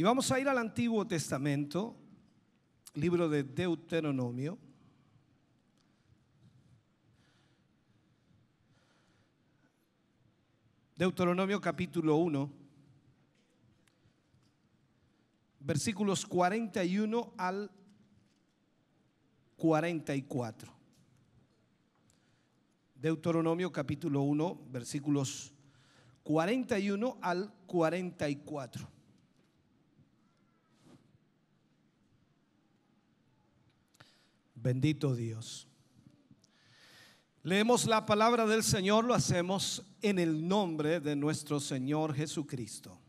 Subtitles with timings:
[0.00, 1.94] Y vamos a ir al Antiguo Testamento,
[2.94, 4.56] libro de Deuteronomio.
[10.96, 12.50] Deuteronomio capítulo 1,
[15.60, 17.70] versículos 41 al
[19.58, 20.72] 44.
[22.94, 25.52] Deuteronomio capítulo 1, versículos
[26.22, 28.99] 41 al 44.
[34.62, 35.66] Bendito Dios.
[37.42, 43.00] Leemos la palabra del Señor, lo hacemos en el nombre de nuestro Señor Jesucristo.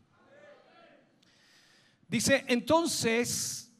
[2.08, 3.70] Dice, entonces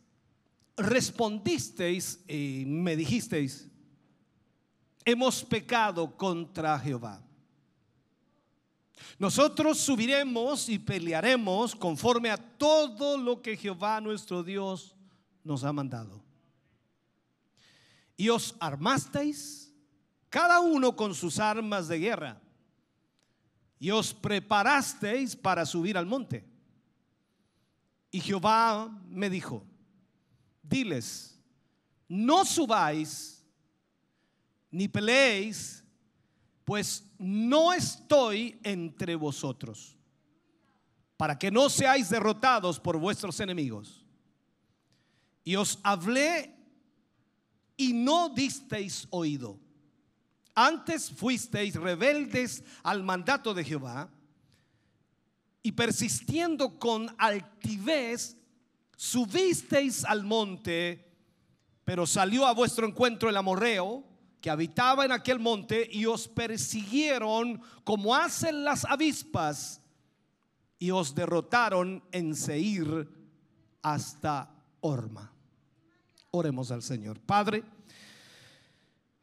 [0.76, 3.68] respondisteis y me dijisteis,
[5.04, 7.22] hemos pecado contra Jehová.
[9.18, 14.94] Nosotros subiremos y pelearemos conforme a todo lo que Jehová nuestro Dios
[15.44, 16.31] nos ha mandado.
[18.22, 19.74] Y os armasteis
[20.30, 22.40] cada uno con sus armas de guerra,
[23.80, 26.44] y os preparasteis para subir al monte.
[28.12, 29.66] Y Jehová me dijo,
[30.62, 31.36] diles,
[32.06, 33.44] no subáis
[34.70, 35.82] ni peleéis,
[36.64, 39.98] pues no estoy entre vosotros,
[41.16, 44.06] para que no seáis derrotados por vuestros enemigos.
[45.42, 46.61] Y os hablé
[47.82, 49.58] y no disteis oído.
[50.54, 54.08] Antes fuisteis rebeldes al mandato de Jehová
[55.64, 58.36] y persistiendo con altivez,
[58.96, 61.10] subisteis al monte,
[61.84, 64.04] pero salió a vuestro encuentro el amorreo
[64.40, 69.80] que habitaba en aquel monte y os persiguieron como hacen las avispas
[70.78, 73.08] y os derrotaron en Seir
[73.82, 75.31] hasta Orma.
[76.32, 77.20] Oremos al Señor.
[77.20, 77.62] Padre,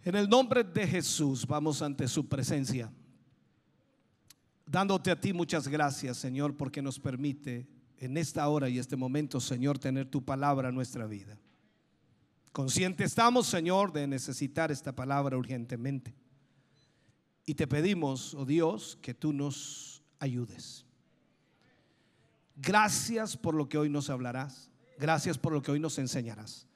[0.03, 2.94] en el nombre de Jesús vamos ante su presencia,
[4.66, 9.42] dándote a ti muchas gracias, Señor, porque nos permite en esta hora y este momento,
[9.42, 11.40] Señor, tener tu palabra en nuestra vida.
[12.52, 16.14] Consciente estamos, Señor, de necesitar esta palabra urgentemente.
[17.46, 20.86] Y te pedimos, oh Dios, que tú nos ayudes.
[22.56, 24.70] Gracias por lo que hoy nos hablarás.
[25.00, 26.69] Gracias por lo que hoy nos enseñarás.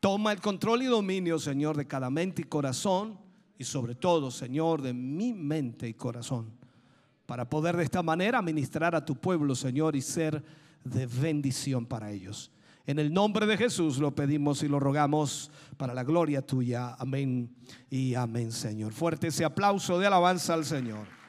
[0.00, 3.18] Toma el control y dominio, Señor, de cada mente y corazón
[3.58, 6.50] y sobre todo, Señor, de mi mente y corazón,
[7.26, 10.42] para poder de esta manera ministrar a tu pueblo, Señor, y ser
[10.82, 12.50] de bendición para ellos.
[12.86, 16.94] En el nombre de Jesús lo pedimos y lo rogamos para la gloria tuya.
[16.98, 17.54] Amén
[17.90, 18.94] y amén, Señor.
[18.94, 21.19] Fuerte ese aplauso de alabanza al Señor.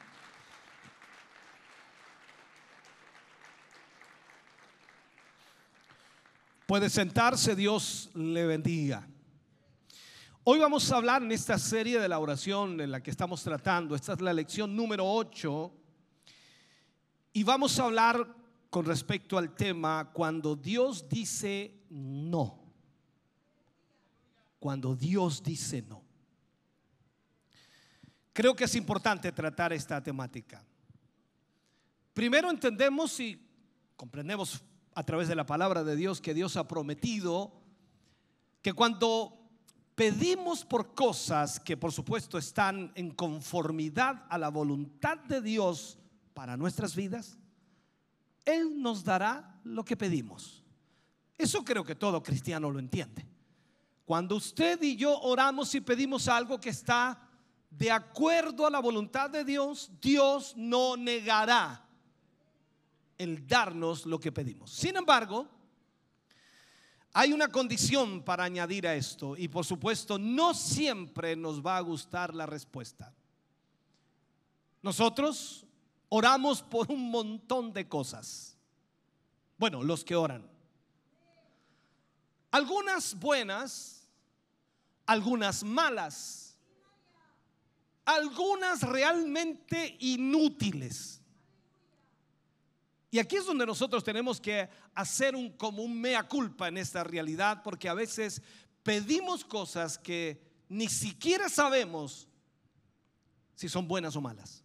[6.66, 9.06] Puede sentarse, Dios le bendiga.
[10.44, 13.94] Hoy vamos a hablar en esta serie de la oración en la que estamos tratando.
[13.94, 15.72] Esta es la lección número 8.
[17.32, 18.26] Y vamos a hablar
[18.70, 22.60] con respecto al tema cuando Dios dice no.
[24.58, 26.02] Cuando Dios dice no.
[28.32, 30.64] Creo que es importante tratar esta temática.
[32.14, 33.40] Primero entendemos y
[33.96, 34.62] comprendemos
[34.94, 37.52] a través de la palabra de Dios que Dios ha prometido
[38.60, 39.38] que cuando
[39.94, 45.98] pedimos por cosas que por supuesto están en conformidad a la voluntad de Dios
[46.34, 47.38] para nuestras vidas,
[48.44, 50.62] Él nos dará lo que pedimos.
[51.36, 53.26] Eso creo que todo cristiano lo entiende.
[54.04, 57.28] Cuando usted y yo oramos y pedimos algo que está
[57.70, 61.81] de acuerdo a la voluntad de Dios, Dios no negará
[63.22, 64.70] el darnos lo que pedimos.
[64.72, 65.48] Sin embargo,
[67.14, 71.80] hay una condición para añadir a esto y por supuesto no siempre nos va a
[71.80, 73.14] gustar la respuesta.
[74.82, 75.64] Nosotros
[76.08, 78.56] oramos por un montón de cosas.
[79.56, 80.50] Bueno, los que oran.
[82.50, 84.08] Algunas buenas,
[85.06, 86.58] algunas malas,
[88.04, 91.21] algunas realmente inútiles.
[93.12, 97.04] Y aquí es donde nosotros tenemos que hacer un, como un mea culpa en esta
[97.04, 98.40] realidad, porque a veces
[98.82, 102.26] pedimos cosas que ni siquiera sabemos
[103.54, 104.64] si son buenas o malas.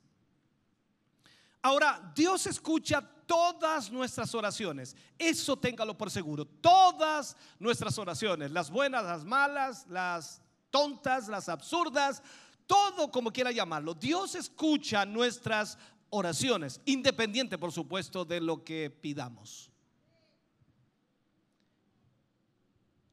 [1.62, 4.96] Ahora, Dios escucha todas nuestras oraciones.
[5.20, 6.46] Eso téngalo por seguro.
[6.46, 12.24] Todas nuestras oraciones, las buenas, las malas, las tontas, las absurdas,
[12.66, 13.94] todo como quiera llamarlo.
[13.94, 15.78] Dios escucha nuestras
[16.10, 19.72] oraciones, independiente por supuesto de lo que pidamos.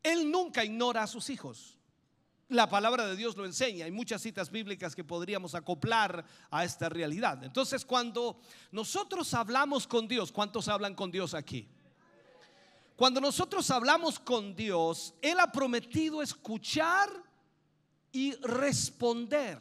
[0.03, 1.79] Él nunca ignora a sus hijos.
[2.49, 3.87] La palabra de Dios lo enseña.
[3.87, 7.43] Hay muchas citas bíblicas que podríamos acoplar a esta realidad.
[7.43, 8.39] Entonces, cuando
[8.71, 11.67] nosotros hablamos con Dios, ¿cuántos hablan con Dios aquí?
[12.97, 17.11] Cuando nosotros hablamos con Dios, Él ha prometido escuchar
[18.13, 19.59] y responder.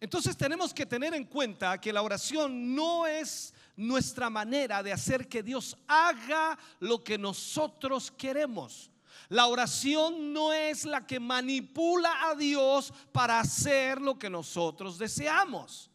[0.00, 5.28] Entonces tenemos que tener en cuenta que la oración no es nuestra manera de hacer
[5.28, 8.90] que Dios haga lo que nosotros queremos.
[9.28, 15.90] La oración no es la que manipula a Dios para hacer lo que nosotros deseamos.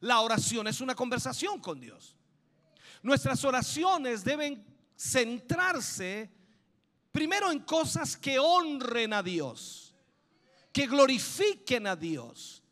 [0.00, 2.14] La oración es una conversación con Dios.
[3.02, 4.64] Nuestras oraciones deben
[4.94, 6.30] centrarse
[7.10, 9.94] primero en cosas que honren a Dios,
[10.72, 12.62] que glorifiquen a Dios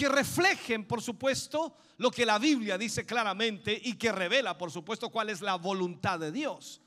[0.00, 5.10] que reflejen, por supuesto, lo que la Biblia dice claramente y que revela, por supuesto,
[5.10, 6.80] cuál es la voluntad de Dios.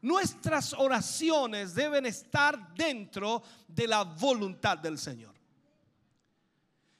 [0.00, 5.34] Nuestras oraciones deben estar dentro de la voluntad del Señor.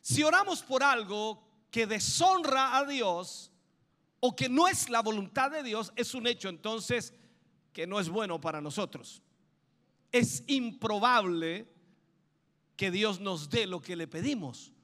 [0.02, 3.50] Si oramos por algo que deshonra a Dios
[4.20, 7.14] o que no es la voluntad de Dios, es un hecho entonces
[7.72, 9.22] que no es bueno para nosotros.
[10.12, 11.66] Es improbable
[12.76, 14.74] que Dios nos dé lo que le pedimos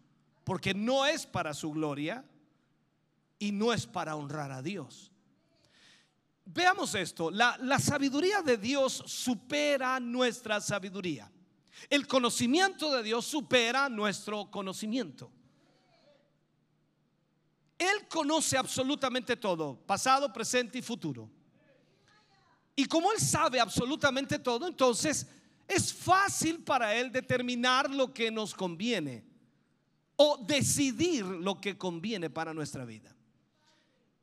[0.44, 2.24] porque no es para su gloria
[3.38, 5.10] y no es para honrar a Dios.
[6.44, 11.30] Veamos esto, la, la, sabiduría de Dios supera nuestra sabiduría.
[11.88, 15.30] El conocimiento de Dios supera nuestro conocimiento.
[17.78, 21.30] Él conoce absolutamente todo, pasado, presente y futuro.
[22.74, 25.26] Y como Él sabe absolutamente todo, entonces
[25.68, 29.31] es fácil para Él determinar lo que nos conviene
[30.24, 33.12] o decidir lo que conviene para nuestra vida.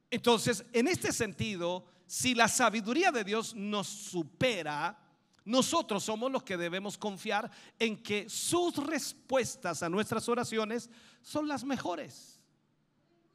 [0.10, 4.98] Entonces, en este sentido, si la sabiduría de Dios nos supera,
[5.44, 10.90] nosotros somos los que debemos confiar en que sus respuestas a nuestras oraciones
[11.22, 12.40] son las mejores.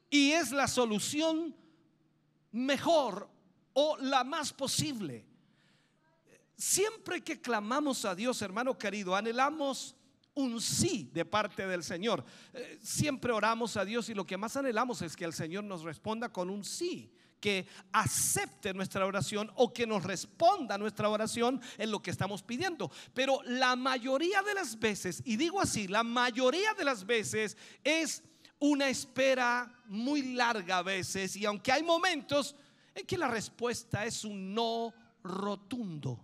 [0.08, 1.54] Y es la solución
[2.50, 3.28] mejor
[3.74, 5.26] o la más posible.
[6.56, 9.94] Siempre que clamamos a Dios, hermano querido, anhelamos
[10.34, 12.24] un sí de parte del Señor.
[12.52, 15.82] Eh, siempre oramos a Dios y lo que más anhelamos es que el Señor nos
[15.82, 21.90] responda con un sí que acepte nuestra oración o que nos responda nuestra oración en
[21.90, 22.90] lo que estamos pidiendo.
[23.12, 28.22] Pero la mayoría de las veces, y digo así, la mayoría de las veces es
[28.58, 32.56] una espera muy larga a veces, y aunque hay momentos
[32.94, 36.18] en que la respuesta es un no rotundo,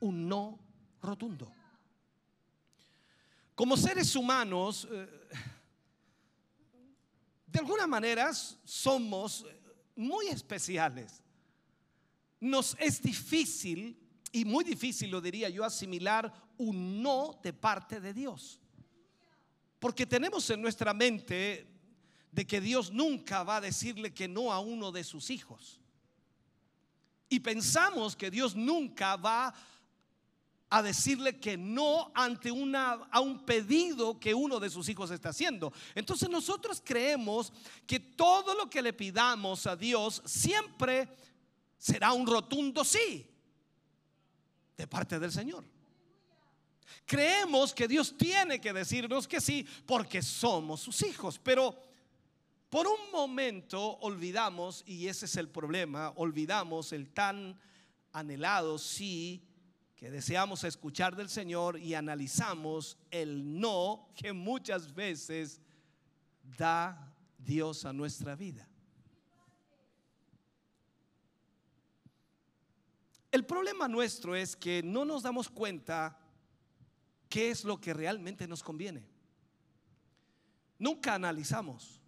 [0.00, 0.58] un no
[1.00, 1.52] rotundo.
[3.54, 5.08] Como seres humanos, eh,
[7.46, 9.44] de alguna manera somos
[9.94, 11.22] muy especiales.
[12.40, 13.98] Nos es difícil,
[14.32, 18.58] y muy difícil lo diría yo, asimilar un no de parte de Dios.
[19.78, 21.66] Porque tenemos en nuestra mente
[22.30, 25.80] de que Dios nunca va a decirle que no a uno de sus hijos.
[27.28, 29.54] Y pensamos que Dios nunca va a
[30.74, 35.28] a decirle que no ante una, a un pedido que uno de sus hijos está
[35.28, 35.70] haciendo.
[35.94, 37.52] Entonces nosotros creemos
[37.86, 41.10] que todo lo que le pidamos a Dios siempre
[41.76, 43.30] será un rotundo sí
[44.74, 45.62] de parte del Señor.
[47.04, 51.78] Creemos que Dios tiene que decirnos que sí porque somos sus hijos, pero
[52.70, 57.60] por un momento olvidamos, y ese es el problema, olvidamos el tan
[58.10, 59.46] anhelado sí
[60.02, 65.60] que deseamos escuchar del Señor y analizamos el no que muchas veces
[66.58, 68.68] da Dios a nuestra vida.
[73.30, 76.18] El problema nuestro es que no nos damos cuenta
[77.28, 79.08] qué es lo que realmente nos conviene.
[80.80, 82.00] Nunca analizamos.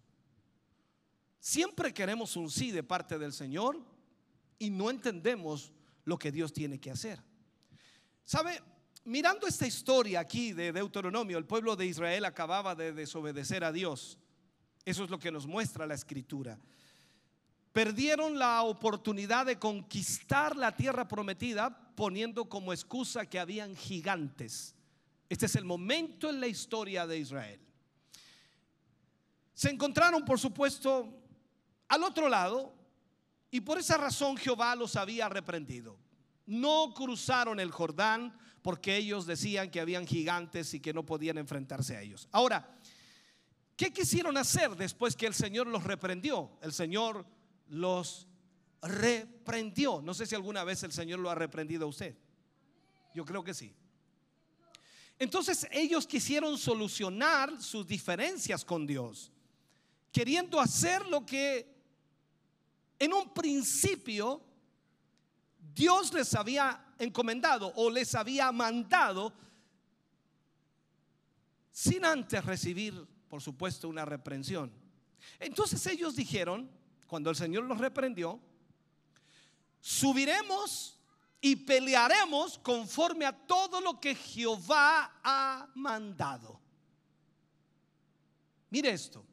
[1.39, 3.81] Siempre queremos un sí de parte del Señor
[4.59, 5.71] y no entendemos
[6.03, 7.23] lo que Dios tiene que hacer.
[8.25, 8.59] ¿Sabe?
[9.03, 14.17] Mirando esta historia aquí de Deuteronomio, el pueblo de Israel acababa de desobedecer a Dios.
[14.83, 16.59] Eso es lo que nos muestra la escritura.
[17.71, 24.73] perdieron la oportunidad de conquistar la tierra prometida poniendo como excusa que habían gigantes.
[25.27, 27.59] Este es el momento en la historia de Israel.
[29.53, 31.13] Se encontraron, por supuesto,
[31.89, 32.73] al otro lado
[33.51, 35.99] y por esa razón Jehová los había reprendido.
[36.45, 41.95] No cruzaron el Jordán porque ellos decían que habían gigantes y que no podían enfrentarse
[41.95, 42.27] a ellos.
[42.31, 42.77] Ahora,
[43.75, 46.57] ¿qué quisieron hacer después que el Señor los reprendió?
[46.61, 47.25] El Señor
[47.67, 48.27] los
[48.81, 50.01] reprendió.
[50.01, 52.15] No sé si alguna vez el Señor lo ha reprendido a usted.
[53.13, 53.73] Yo creo que sí.
[55.17, 59.31] Entonces ellos quisieron solucionar sus diferencias con Dios,
[60.11, 61.73] queriendo hacer lo que
[62.99, 64.44] en un principio
[65.75, 69.33] Dios les había encomendado o les había mandado
[71.69, 74.71] sin antes recibir, por supuesto, una reprensión.
[75.37, 76.71] Entonces ellos dijeron,
[77.07, 78.39] cuando el Señor los reprendió,
[79.81, 80.97] subiremos
[81.41, 86.61] y pelearemos conforme a todo lo que Jehová ha mandado.
[88.69, 89.25] Mire esto.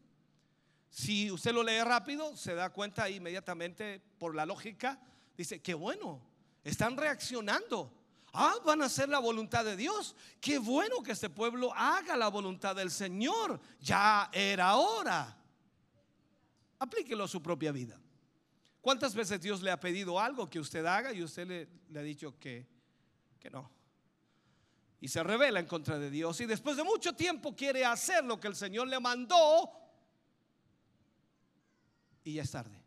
[0.90, 5.00] Si usted lo lee rápido, se da cuenta inmediatamente por la lógica.
[5.36, 6.31] Dice, qué bueno,
[6.62, 7.92] están reaccionando.
[8.32, 10.16] Ah, van a hacer la voluntad de Dios.
[10.40, 13.60] Qué bueno que este pueblo haga la voluntad del Señor.
[13.80, 15.36] Ya era hora.
[16.78, 18.00] Aplíquelo a su propia vida.
[18.80, 22.38] ¿Cuántas veces Dios le ha pedido algo que usted haga y usted le, ha dicho
[22.38, 22.66] que,
[23.38, 23.70] que no?
[25.00, 28.40] Y se revela en contra de Dios y después de mucho tiempo quiere hacer lo
[28.40, 29.70] que el Señor le mandó
[32.24, 32.82] y ya es tarde.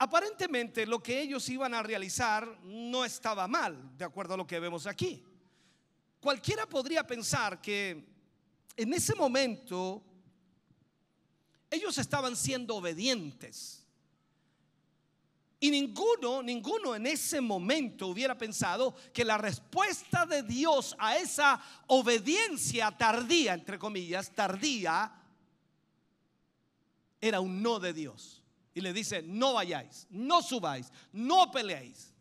[0.00, 4.60] Aparentemente lo que ellos iban a realizar no estaba mal, de acuerdo a lo que
[4.60, 5.24] vemos aquí.
[6.20, 8.04] Cualquiera podría pensar que
[8.76, 10.02] en ese momento
[11.68, 13.84] ellos estaban siendo obedientes.
[15.60, 21.60] Y ninguno, ninguno en ese momento hubiera pensado que la respuesta de Dios a esa
[21.88, 25.12] obediencia tardía, entre comillas, tardía,
[27.20, 28.37] era un no de Dios.
[28.74, 32.14] Y le dice, no vayáis, no subáis, no peleéis.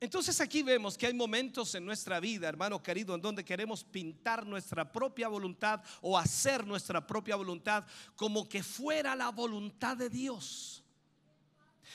[0.00, 4.46] Entonces aquí vemos que hay momentos en nuestra vida, hermano querido, en donde queremos pintar
[4.46, 7.84] nuestra propia voluntad o hacer nuestra propia voluntad
[8.14, 10.84] como que fuera la voluntad de Dios.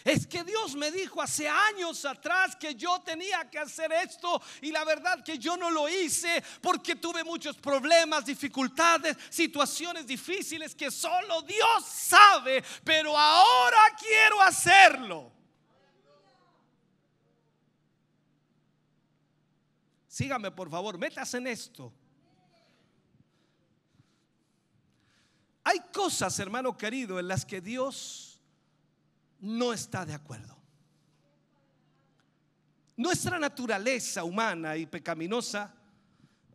[0.03, 4.71] Es que Dios me dijo hace años atrás que yo tenía que hacer esto y
[4.71, 10.91] la verdad que yo no lo hice porque tuve muchos problemas, dificultades, situaciones difíciles que
[10.91, 15.31] solo Dios sabe, pero ahora quiero hacerlo.
[20.07, 21.93] Sígame por favor, métase en esto.
[25.63, 28.32] Hay cosas, hermano querido, en las que Dios
[29.43, 30.57] no está de acuerdo.
[32.95, 35.75] Nuestra naturaleza humana y pecaminosa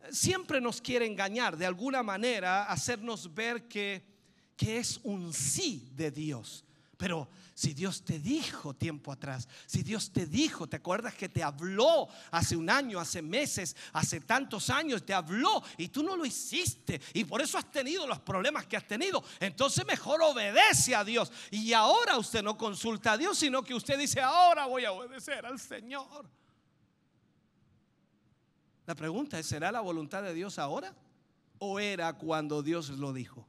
[0.09, 4.03] siempre nos quiere engañar, de alguna manera hacernos ver que,
[4.57, 6.65] que es un sí de Dios.
[6.99, 11.41] Pero si Dios te dijo tiempo atrás, si Dios te dijo, ¿te acuerdas que te
[11.41, 15.05] habló hace un año, hace meses, hace tantos años?
[15.05, 18.75] Te habló y tú no lo hiciste y por eso has tenido los problemas que
[18.75, 19.23] has tenido.
[19.39, 21.31] Entonces mejor obedece a Dios.
[21.51, 25.45] Y ahora usted no consulta a Dios, sino que usted dice, ahora voy a obedecer
[25.45, 26.29] al Señor.
[28.85, 30.93] La pregunta es, ¿será la voluntad de Dios ahora?
[31.59, 33.47] ¿O era cuando Dios lo dijo?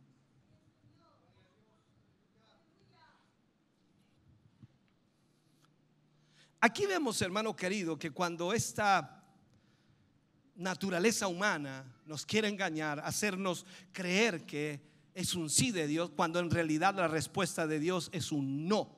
[6.61, 9.25] Aquí vemos, hermano querido, que cuando esta
[10.57, 14.81] naturaleza humana nos quiere engañar, hacernos creer que
[15.14, 18.95] es un sí de Dios, cuando en realidad la respuesta de Dios es un no.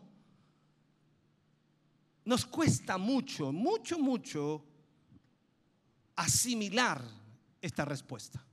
[2.25, 4.65] Nos cuesta mucho, mucho, mucho
[6.17, 7.03] asimilar
[7.61, 8.45] esta respuesta.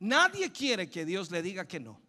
[0.00, 2.05] Nadie quiere que Dios le diga que no.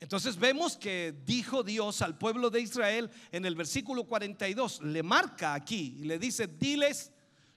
[0.00, 5.54] Entonces vemos que dijo Dios al pueblo de Israel en el versículo 42, le marca
[5.54, 7.10] aquí y le dice, diles,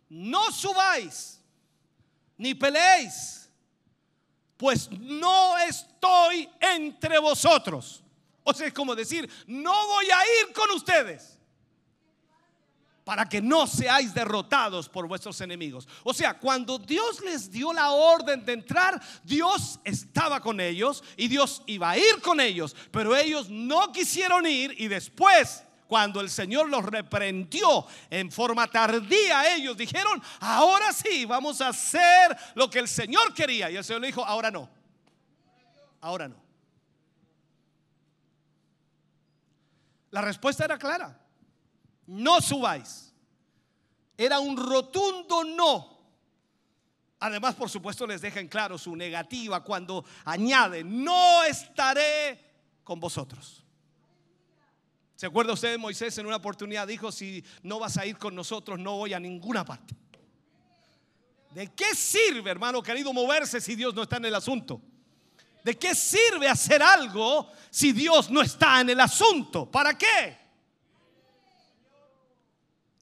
[0.09, 1.39] no subáis
[2.37, 3.49] ni peleéis,
[4.57, 8.03] pues no estoy entre vosotros.
[8.43, 11.40] O sea, es como decir, no voy a ir con ustedes
[13.03, 15.87] para que no seáis derrotados por vuestros enemigos.
[16.03, 21.27] O sea, cuando Dios les dio la orden de entrar, Dios estaba con ellos y
[21.27, 26.29] Dios iba a ir con ellos, pero ellos no quisieron ir y después cuando el
[26.29, 32.79] Señor los reprendió en forma tardía, ellos dijeron, ahora sí, vamos a hacer lo que
[32.79, 33.69] el Señor quería.
[33.69, 34.69] Y el Señor le dijo, ahora no,
[35.99, 36.41] ahora no.
[40.11, 41.20] La respuesta era clara.
[42.05, 43.13] No subáis.
[44.17, 45.99] Era un rotundo no.
[47.19, 52.39] Además, por supuesto, les deja en claro su negativa cuando añade, no estaré
[52.83, 53.63] con vosotros.
[55.15, 56.87] ¿Se acuerda usted de Moisés en una oportunidad?
[56.87, 59.95] Dijo, si no vas a ir con nosotros, no voy a ninguna parte.
[61.51, 64.81] ¿De qué sirve, hermano querido, moverse si Dios no está en el asunto?
[65.63, 69.69] ¿De qué sirve hacer algo si Dios no está en el asunto?
[69.69, 70.40] ¿Para qué?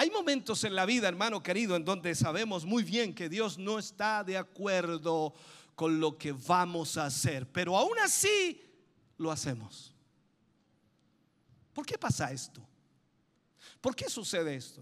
[0.02, 3.78] Hay momentos en la vida, hermano querido, en donde sabemos muy bien que Dios no
[3.78, 5.34] está de acuerdo
[5.76, 8.62] con lo que vamos a hacer, pero aún así
[9.18, 9.94] lo hacemos.
[11.74, 12.66] ¿Por qué pasa esto?
[13.82, 14.82] ¿Por qué sucede esto?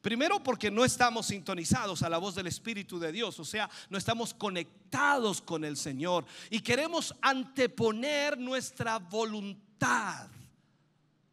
[0.00, 3.98] Primero porque no estamos sintonizados a la voz del Espíritu de Dios, o sea, no
[3.98, 10.30] estamos conectados con el Señor y queremos anteponer nuestra voluntad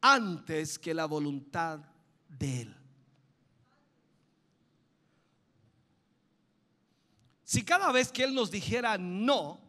[0.01, 1.94] antes que la voluntad
[2.37, 2.75] de Él.
[7.43, 9.61] Si cada vez que Él nos dijera no,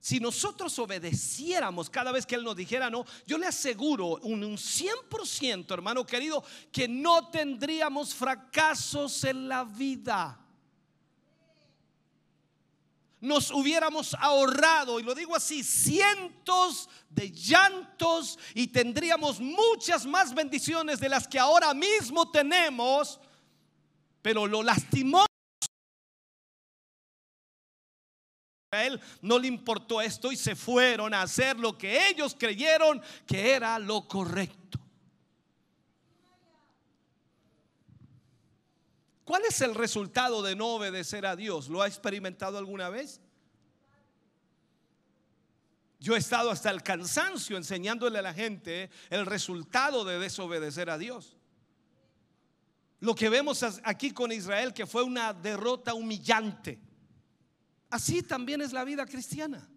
[0.00, 4.56] si nosotros obedeciéramos cada vez que Él nos dijera no, yo le aseguro un, un
[4.56, 6.42] 100%, hermano querido,
[6.72, 10.47] que no tendríamos fracasos en la vida.
[13.20, 21.00] Nos hubiéramos ahorrado, y lo digo así, cientos de llantos y tendríamos muchas más bendiciones
[21.00, 23.18] de las que ahora mismo tenemos,
[24.22, 25.26] pero lo lastimó
[28.70, 33.00] A él no le importó esto y se fueron a hacer lo que ellos creyeron
[33.26, 34.78] que era lo correcto.
[39.28, 41.68] ¿Cuál es el resultado de no obedecer a Dios?
[41.68, 43.20] ¿Lo ha experimentado alguna vez?
[46.00, 50.96] Yo he estado hasta el cansancio enseñándole a la gente el resultado de desobedecer a
[50.96, 51.36] Dios.
[53.00, 56.80] Lo que vemos aquí con Israel que fue una derrota humillante.
[57.90, 59.68] Así también es la vida cristiana.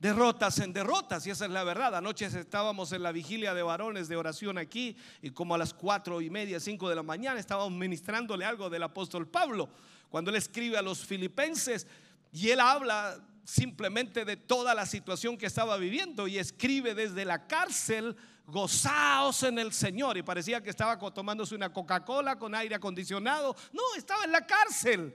[0.00, 1.96] Derrotas en derrotas, y esa es la verdad.
[1.96, 6.20] Anoche estábamos en la vigilia de varones de oración aquí, y como a las cuatro
[6.20, 9.68] y media, cinco de la mañana, estábamos ministrándole algo del apóstol Pablo,
[10.08, 11.86] cuando él escribe a los filipenses,
[12.32, 17.48] y él habla simplemente de toda la situación que estaba viviendo, y escribe desde la
[17.48, 18.14] cárcel
[18.46, 20.16] gozaos en el Señor.
[20.16, 23.56] Y parecía que estaba tomándose una Coca-Cola con aire acondicionado.
[23.72, 25.14] No, estaba en la cárcel.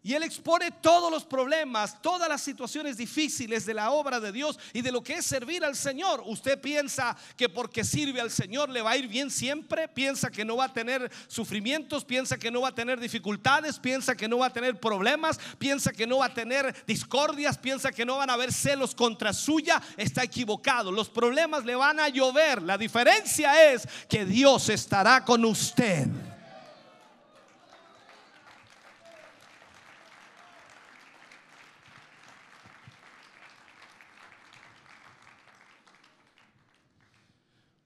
[0.00, 4.56] Y él expone todos los problemas, todas las situaciones difíciles de la obra de Dios
[4.72, 6.22] y de lo que es servir al Señor.
[6.24, 9.88] ¿Usted piensa que porque sirve al Señor le va a ir bien siempre?
[9.88, 12.04] ¿Piensa que no va a tener sufrimientos?
[12.04, 13.80] ¿Piensa que no va a tener dificultades?
[13.80, 15.40] ¿Piensa que no va a tener problemas?
[15.58, 17.58] ¿Piensa que no va a tener discordias?
[17.58, 19.82] ¿Piensa que no van a haber celos contra suya?
[19.96, 20.92] Está equivocado.
[20.92, 22.62] Los problemas le van a llover.
[22.62, 26.06] La diferencia es que Dios estará con usted.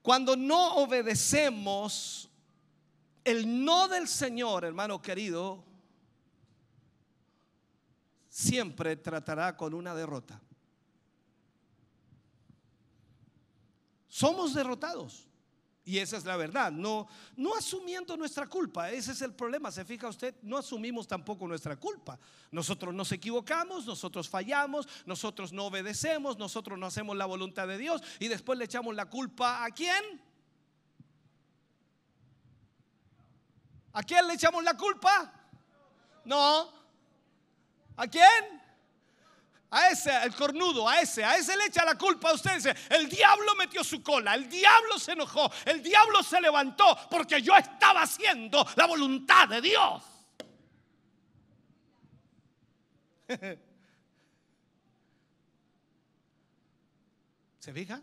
[0.02, 2.28] Cuando no obedecemos
[3.24, 5.64] el no del Señor, hermano querido,
[8.28, 10.40] siempre tratará con una derrota.
[14.08, 15.28] Somos derrotados.
[15.84, 19.84] Y esa es la verdad, no, no asumiendo nuestra culpa, ese es el problema, se
[19.84, 22.20] fija usted, no asumimos tampoco nuestra culpa.
[22.52, 28.00] Nosotros nos equivocamos, nosotros fallamos, nosotros no obedecemos, nosotros no hacemos la voluntad de Dios
[28.20, 30.22] y después le echamos la culpa a quién?
[33.92, 35.32] ¿A quién le echamos la culpa?
[36.24, 36.70] No.
[37.96, 38.61] ¿A quién?
[39.72, 42.76] A ese, el cornudo, a ese, a ese le echa la culpa a usted.
[42.90, 47.56] El diablo metió su cola, el diablo se enojó, el diablo se levantó porque yo
[47.56, 50.02] estaba haciendo la voluntad de Dios.
[57.58, 57.98] ¿Se fija?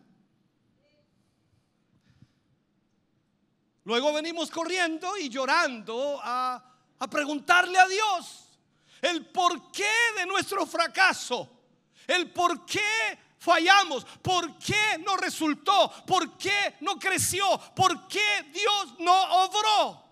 [3.83, 6.63] Luego venimos corriendo y llorando a,
[6.97, 8.57] a preguntarle a Dios
[9.01, 9.85] el porqué
[10.17, 11.58] de nuestro fracaso
[12.09, 17.45] el por qué fallamos, por qué no resultó, por qué no creció,
[17.75, 20.09] por qué Dios no obró.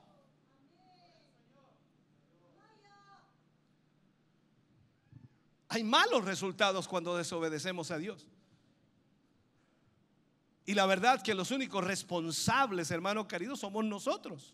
[5.69, 8.25] Hay malos resultados cuando desobedecemos a Dios.
[10.65, 14.53] Y la verdad que los únicos responsables, hermano querido, somos nosotros.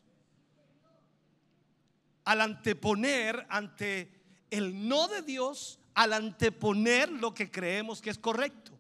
[2.24, 8.74] Al anteponer ante el no de Dios al anteponer lo que creemos que es correcto.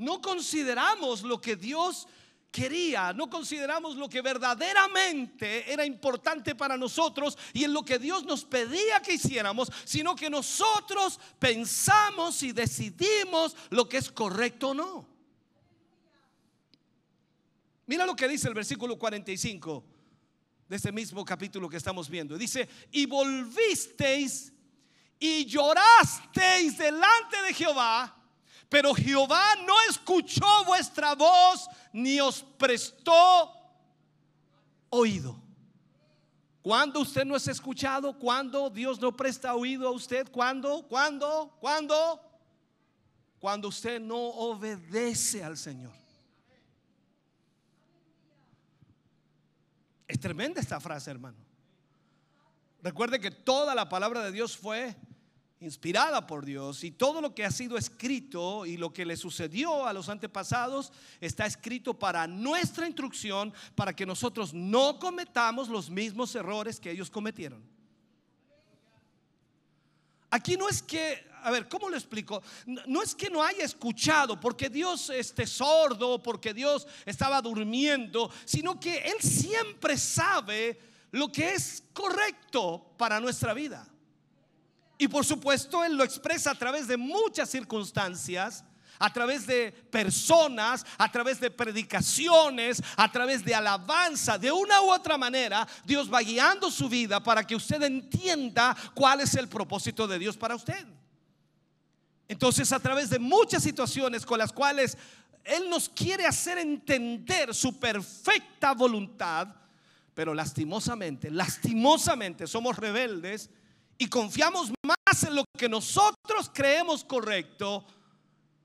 [0.00, 2.08] no consideramos lo que Dios
[2.50, 8.24] quería, no consideramos lo que verdaderamente era importante para nosotros y en lo que Dios
[8.24, 14.74] nos pedía que hiciéramos, sino que nosotros pensamos y decidimos lo que es correcto o
[14.74, 15.06] no.
[17.86, 19.84] Mira lo que dice el versículo 45
[20.70, 22.38] de este mismo capítulo que estamos viendo.
[22.38, 24.54] Dice, y volvisteis
[25.18, 28.16] y llorasteis delante de Jehová
[28.70, 33.52] pero Jehová no escuchó vuestra voz ni os prestó
[34.88, 35.36] oído.
[36.62, 38.16] ¿Cuándo usted no es escuchado?
[38.16, 40.30] ¿Cuándo Dios no presta oído a usted?
[40.30, 40.86] ¿Cuándo?
[40.86, 41.56] ¿Cuándo?
[41.58, 42.20] ¿Cuándo?
[43.40, 45.99] Cuando usted no obedece al Señor.
[50.10, 51.36] Es tremenda esta frase, hermano.
[52.82, 54.96] Recuerde que toda la palabra de Dios fue
[55.60, 59.86] inspirada por Dios y todo lo que ha sido escrito y lo que le sucedió
[59.86, 66.34] a los antepasados está escrito para nuestra instrucción, para que nosotros no cometamos los mismos
[66.34, 67.62] errores que ellos cometieron.
[70.30, 72.42] Aquí no es que, a ver, ¿cómo lo explico?
[72.86, 78.78] No es que no haya escuchado porque Dios esté sordo, porque Dios estaba durmiendo, sino
[78.78, 83.86] que Él siempre sabe lo que es correcto para nuestra vida.
[84.96, 88.64] Y por supuesto, Él lo expresa a través de muchas circunstancias,
[89.00, 94.38] a través de personas, a través de predicaciones, a través de alabanza.
[94.38, 99.20] De una u otra manera, Dios va guiando su vida para que usted entienda cuál
[99.22, 100.86] es el propósito de Dios para usted.
[102.28, 104.98] Entonces, a través de muchas situaciones con las cuales
[105.44, 109.48] Él nos quiere hacer entender su perfecta voluntad,
[110.12, 113.48] pero lastimosamente, lastimosamente somos rebeldes
[113.96, 117.86] y confiamos más en lo que nosotros creemos correcto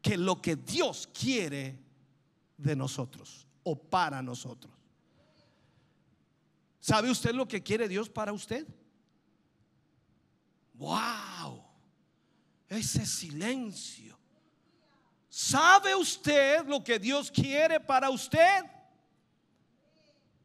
[0.06, 1.80] que lo que Dios quiere
[2.58, 4.72] de nosotros o para nosotros.
[6.80, 8.68] ¿Sabe usted lo que quiere Dios para usted?
[10.76, 11.66] ¡Wow!
[12.70, 14.16] Ese silencio.
[15.28, 18.64] ¿Sabe usted lo que Dios quiere para usted?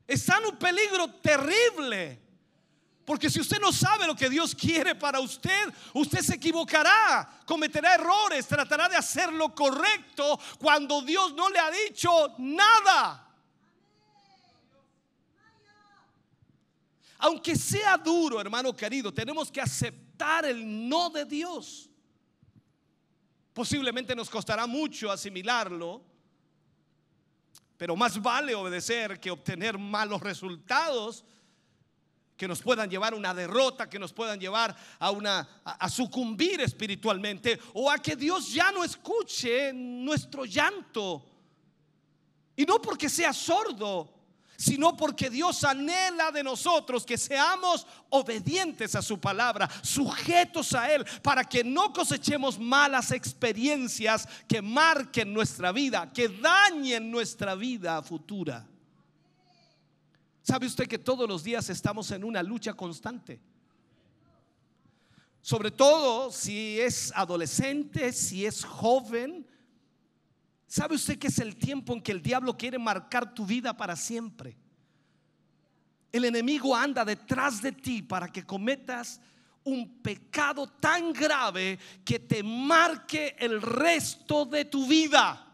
[0.07, 2.19] Está en un peligro terrible
[3.11, 7.97] porque si usted no sabe lo que Dios quiere para usted, usted se equivocará, cometerá
[7.97, 13.29] errores, tratará de hacer lo correcto cuando Dios no le ha dicho nada.
[17.19, 21.91] Aunque sea duro, hermano querido, tenemos que aceptar el no de Dios.
[23.53, 26.01] Posiblemente nos costará mucho asimilarlo,
[27.77, 31.25] pero más vale obedecer que obtener malos resultados
[32.41, 36.63] que nos puedan llevar a una derrota, que nos puedan llevar a una a, sucumbir
[36.63, 41.23] espiritualmente o a que Dios ya no escuche nuestro llanto.
[42.57, 44.11] Y no porque sea sordo,
[44.57, 51.05] sino porque Dios anhela de nosotros que seamos obedientes a su palabra, sujetos a Él,
[51.23, 58.70] para que no cosechemos malas experiencias que marquen nuestra vida, que dañen nuestra vida futura.
[60.51, 63.41] ¿Sabe usted que todos los días estamos en una lucha constante?
[65.41, 69.47] Sobre todo si es adolescente, si es joven.
[70.67, 73.95] ¿Sabe usted que es el tiempo en que el diablo quiere marcar tu vida para
[73.95, 74.57] siempre?
[76.11, 79.21] El enemigo anda detrás de ti para que cometas
[79.63, 85.50] un pecado tan grave que te marque el resto de tu vida.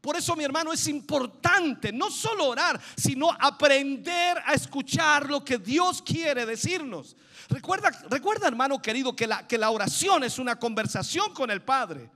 [0.00, 5.58] Por eso, mi hermano, es importante no solo orar, sino aprender a escuchar lo que
[5.58, 7.16] Dios quiere decirnos.
[7.48, 12.10] Recuerda, recuerda hermano querido, que la, que la oración es una conversación con el Padre.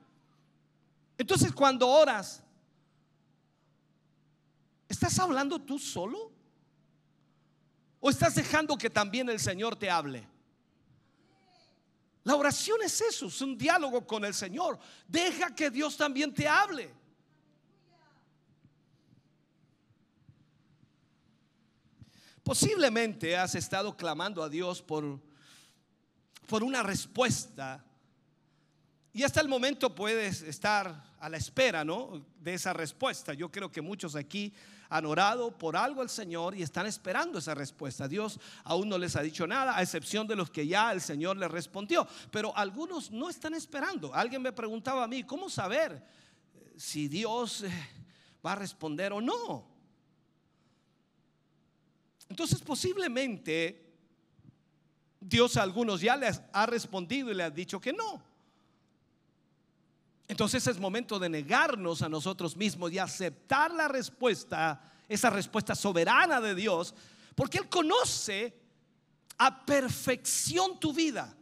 [1.19, 2.43] Entonces, cuando oras,
[4.89, 6.33] ¿estás hablando tú solo?
[8.01, 10.27] ¿O estás dejando que también el Señor te hable?
[12.23, 14.79] La oración es eso, es un diálogo con el Señor.
[15.07, 17.04] Deja que Dios también te hable.
[22.45, 25.19] Posiblemente has estado clamando a Dios por,
[26.47, 27.83] por una respuesta
[29.15, 32.27] y hasta el momento puedes estar a la espera, ¿no?
[32.41, 33.33] De esa respuesta.
[33.33, 34.53] Yo creo que muchos aquí
[34.91, 38.09] han orado por algo al Señor y están esperando esa respuesta.
[38.09, 41.37] Dios aún no les ha dicho nada, a excepción de los que ya el Señor
[41.37, 42.07] les respondió.
[42.33, 44.13] Pero algunos no están esperando.
[44.13, 46.05] Alguien me preguntaba a mí, ¿cómo saber
[46.77, 47.71] si Dios eh,
[48.45, 49.74] va a responder o no?
[52.35, 53.81] Entonces posiblemente
[55.21, 58.21] Dios a algunos ya les ha respondido y le ha dicho que no.
[60.27, 66.41] Entonces es momento de negarnos a nosotros mismos y aceptar la respuesta, esa respuesta soberana
[66.41, 66.93] de Dios,
[67.37, 68.53] porque Él conoce
[69.39, 71.33] a perfección tu vida.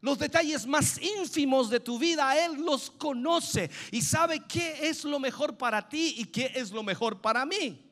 [0.00, 5.18] Los detalles más ínfimos de tu vida, Él los conoce y sabe qué es lo
[5.18, 7.91] mejor para ti y qué es lo mejor para mí.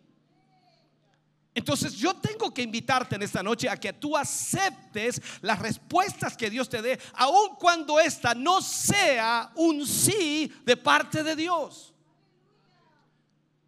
[1.55, 6.49] Entonces yo tengo que invitarte en esta noche a que tú aceptes las respuestas que
[6.49, 11.93] Dios te dé, aun cuando esta no sea un sí de parte de Dios.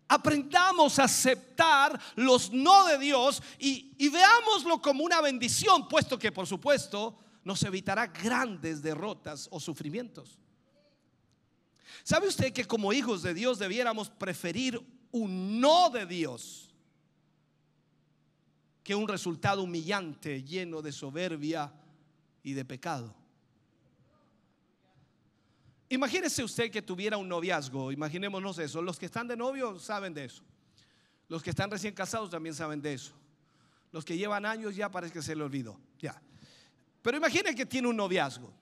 [0.06, 6.30] Aprendamos a aceptar los no de Dios y, y veámoslo como una bendición, puesto que
[6.30, 10.38] por supuesto nos evitará grandes derrotas o sufrimientos.
[12.04, 16.71] ¿Sabe usted que como hijos de Dios debiéramos preferir un no de Dios?
[18.82, 21.72] Que un resultado humillante, lleno de soberbia
[22.42, 23.14] y de pecado.
[25.88, 28.80] Imagínese usted que tuviera un noviazgo, imaginémonos eso.
[28.80, 30.42] Los que están de novio saben de eso.
[31.28, 33.12] Los que están recién casados también saben de eso.
[33.92, 35.78] Los que llevan años ya parece que se le olvidó.
[35.98, 36.20] Ya.
[37.02, 38.52] Pero imagine que tiene un noviazgo.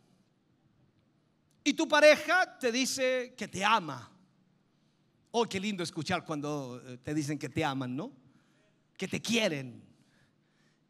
[1.63, 4.11] Y tu pareja te dice que te ama.
[5.31, 8.11] Oh, qué lindo escuchar cuando eh, te dicen que te aman, ¿no?
[8.97, 9.90] Que te quieren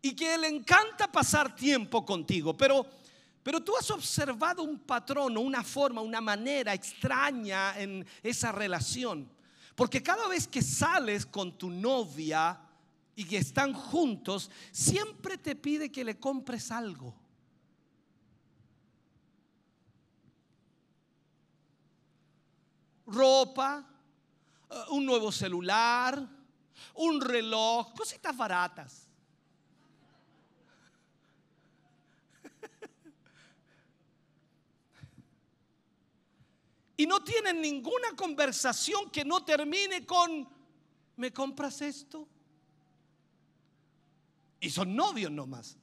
[0.02, 2.86] y que le encanta pasar tiempo contigo, pero,
[3.42, 9.30] pero tú has observado un patrón o una forma, una manera extraña en esa relación.
[9.74, 12.60] Porque cada vez que sales con tu novia
[13.14, 17.14] y que están juntos, siempre te pide que le compres algo.
[23.06, 23.84] Ropa,
[24.70, 26.26] eh, un nuevo celular,
[26.94, 29.09] un reloj, cositas baratas.
[37.00, 40.46] Y no tienen ninguna conversación que no termine con,
[41.16, 42.28] ¿me compras esto?
[44.60, 45.78] Y son novios nomás.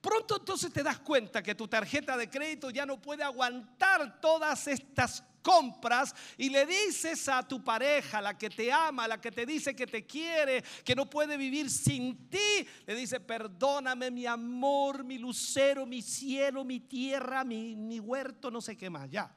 [0.00, 4.66] Pronto entonces te das cuenta que tu tarjeta de crédito ya no puede aguantar todas
[4.66, 9.44] estas compras y le dices a tu pareja, la que te ama, la que te
[9.44, 15.04] dice que te quiere, que no puede vivir sin ti, le dice, perdóname mi amor,
[15.04, 19.30] mi lucero, mi cielo, mi tierra, mi, huerto, no sé qué más, ya.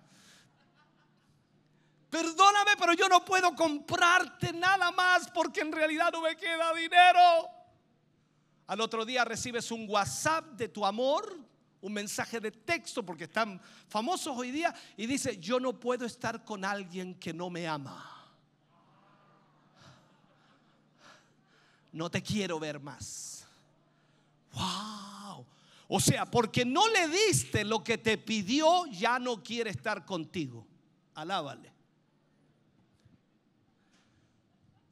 [2.13, 7.49] Perdóname, pero yo no puedo comprarte nada más porque en realidad no me queda dinero.
[8.67, 11.35] Al otro día recibes un WhatsApp de tu amor,
[11.81, 16.45] un mensaje de texto, porque están famosos hoy día, y dice, yo no puedo estar
[16.45, 18.07] con alguien que no me ama.
[21.91, 23.47] No te quiero ver más.
[24.51, 25.47] Wow.
[25.87, 30.67] O sea, porque no le diste lo que te pidió, ya no quiere estar contigo.
[31.15, 31.72] Alábale.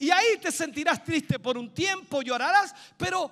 [0.01, 3.29] Y ahí te sentirás triste por un tiempo, llorarás, pero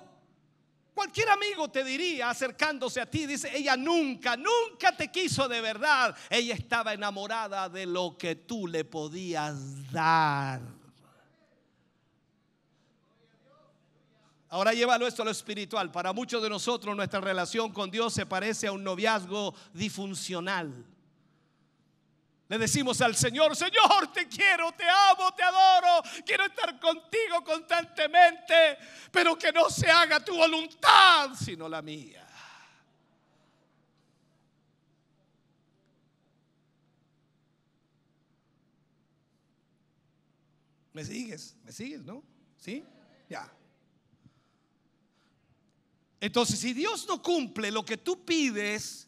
[0.94, 6.16] cualquier amigo te diría acercándose a ti, dice, ella nunca, nunca te quiso de verdad.
[6.30, 10.60] Ella estaba enamorada de lo que tú le podías dar.
[14.48, 15.90] Ahora llévalo esto a lo espiritual.
[15.90, 20.86] Para muchos de nosotros nuestra relación con Dios se parece a un noviazgo disfuncional.
[22.50, 28.76] Le decimos al Señor, Señor, te quiero, te amo, te adoro, quiero estar contigo constantemente,
[29.12, 32.26] pero que no se haga tu voluntad, sino la mía.
[40.92, 41.56] ¿Me sigues?
[41.62, 42.24] ¿Me sigues, no?
[42.56, 42.84] ¿Sí?
[43.28, 43.48] Ya.
[46.18, 49.06] Entonces, si Dios no cumple lo que tú pides,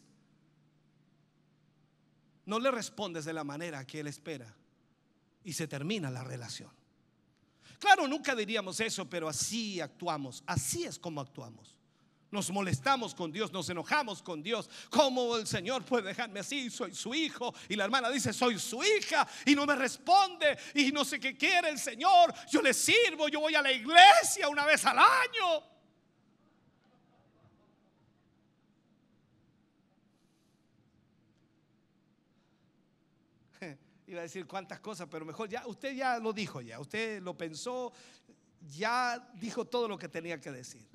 [2.45, 4.53] no le respondes de la manera que él espera
[5.43, 6.71] y se termina la relación.
[7.79, 11.75] Claro, nunca diríamos eso, pero así actuamos, así es como actuamos.
[12.31, 14.67] Nos molestamos con Dios, nos enojamos con Dios.
[14.89, 16.71] ¿Cómo el Señor puede dejarme así?
[16.71, 17.53] Soy su hijo.
[17.69, 19.27] Y la hermana dice, soy su hija.
[19.45, 20.57] Y no me responde.
[20.73, 22.33] Y no sé qué quiere el Señor.
[22.51, 25.72] Yo le sirvo, yo voy a la iglesia una vez al año.
[34.07, 37.37] Iba a decir cuántas cosas, pero mejor ya, usted ya lo dijo ya, usted lo
[37.37, 37.91] pensó,
[38.75, 40.87] ya dijo todo lo que tenía que decir.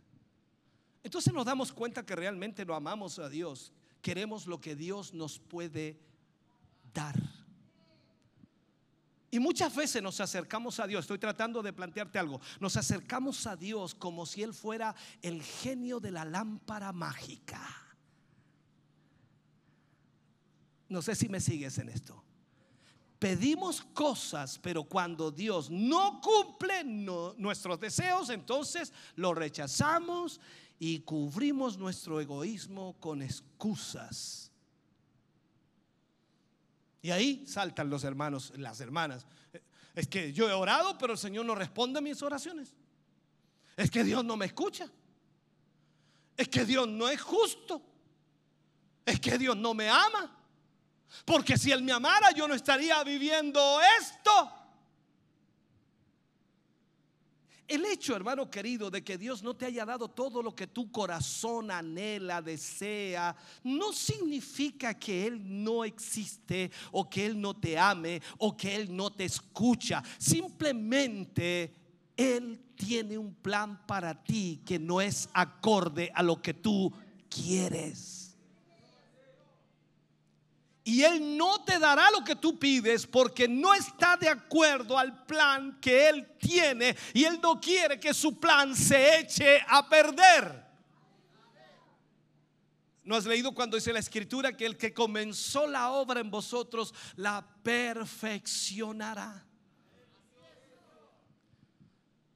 [1.02, 5.38] Entonces nos damos cuenta que realmente lo amamos a Dios, queremos lo que Dios nos
[5.38, 5.98] puede
[6.92, 7.16] dar.
[9.30, 13.56] Y muchas veces nos acercamos a Dios, estoy tratando de plantearte algo, nos acercamos a
[13.56, 17.60] Dios como si Él fuera el genio de la lámpara mágica.
[20.88, 22.24] No sé si me sigues en esto.
[23.18, 30.40] Pedimos cosas, pero cuando Dios no cumple nuestros deseos, entonces lo rechazamos
[30.78, 34.52] y cubrimos nuestro egoísmo con excusas.
[37.02, 39.26] Y ahí saltan los hermanos, las hermanas.
[39.94, 42.72] Es que yo he orado, pero el Señor no responde a mis oraciones.
[43.76, 44.88] Es que Dios no me escucha.
[46.36, 47.82] Es que Dios no es justo.
[49.04, 50.37] Es que Dios no me ama.
[51.24, 53.60] Porque si Él me amara, yo no estaría viviendo
[54.00, 54.58] esto.
[57.68, 60.90] El hecho, hermano querido, de que Dios no te haya dado todo lo que tu
[60.90, 68.22] corazón anhela, desea, no significa que Él no existe o que Él no te ame
[68.38, 70.02] o que Él no te escucha.
[70.16, 71.74] Simplemente
[72.16, 76.90] Él tiene un plan para ti que no es acorde a lo que tú
[77.28, 78.17] quieres.
[80.88, 85.26] Y Él no te dará lo que tú pides porque no está de acuerdo al
[85.26, 90.66] plan que Él tiene y Él no quiere que su plan se eche a perder.
[93.04, 96.94] ¿No has leído cuando dice la escritura que el que comenzó la obra en vosotros
[97.16, 99.46] la perfeccionará?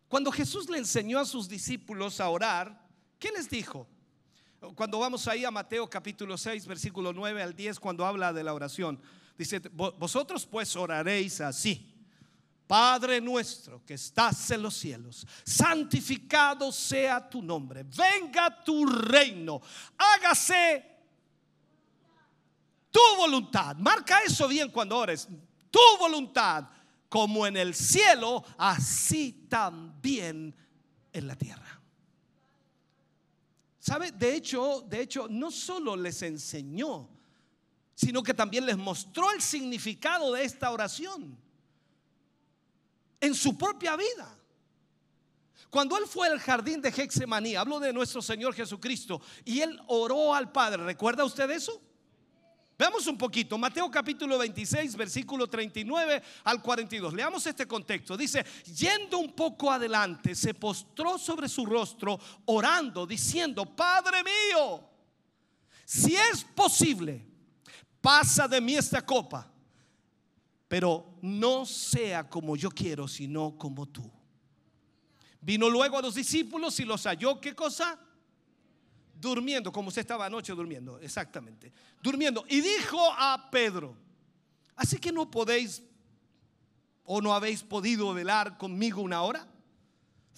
[0.08, 2.86] Cuando Jesús le enseñó a sus discípulos a orar,
[3.18, 3.88] ¿qué les dijo?
[4.76, 8.54] Cuando vamos ahí a Mateo capítulo 6, versículo 9 al 10, cuando habla de la
[8.54, 9.00] oración,
[9.36, 11.88] dice, vosotros pues oraréis así.
[12.68, 19.60] Padre nuestro que estás en los cielos, santificado sea tu nombre, venga tu reino,
[19.98, 20.92] hágase
[22.88, 23.74] tu voluntad.
[23.76, 25.28] Marca eso bien cuando ores.
[25.70, 26.68] Tu voluntad,
[27.08, 30.54] como en el cielo, así también
[31.12, 31.81] en la tierra.
[33.82, 34.12] ¿Sabe?
[34.12, 37.08] De hecho, de hecho, no solo les enseñó,
[37.96, 41.36] sino que también les mostró el significado de esta oración
[43.20, 44.38] en su propia vida.
[45.68, 50.32] Cuando él fue al jardín de Hexemaní, hablo de nuestro Señor Jesucristo, y él oró
[50.32, 50.84] al Padre.
[50.84, 51.82] ¿Recuerda usted eso?
[52.82, 57.14] Veamos un poquito, Mateo capítulo 26, versículo 39 al 42.
[57.14, 58.16] Leamos este contexto.
[58.16, 64.82] Dice, yendo un poco adelante, se postró sobre su rostro, orando, diciendo, Padre mío,
[65.84, 67.24] si es posible,
[68.00, 69.48] pasa de mí esta copa,
[70.66, 74.10] pero no sea como yo quiero, sino como tú.
[75.40, 77.96] Vino luego a los discípulos y los halló, ¿qué cosa?
[79.22, 82.44] Durmiendo, como usted estaba anoche durmiendo, exactamente, durmiendo.
[82.48, 83.96] Y dijo a Pedro,
[84.74, 85.82] así que no podéis
[87.04, 89.46] o no habéis podido velar conmigo una hora.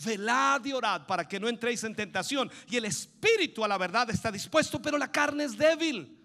[0.04, 2.50] Velad y orad para que no entréis en tentación.
[2.68, 6.20] Y el espíritu a la verdad está dispuesto, pero la carne es débil.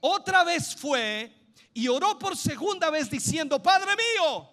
[0.00, 1.34] Otra vez fue
[1.74, 4.48] y oró por segunda vez diciendo, Padre mío,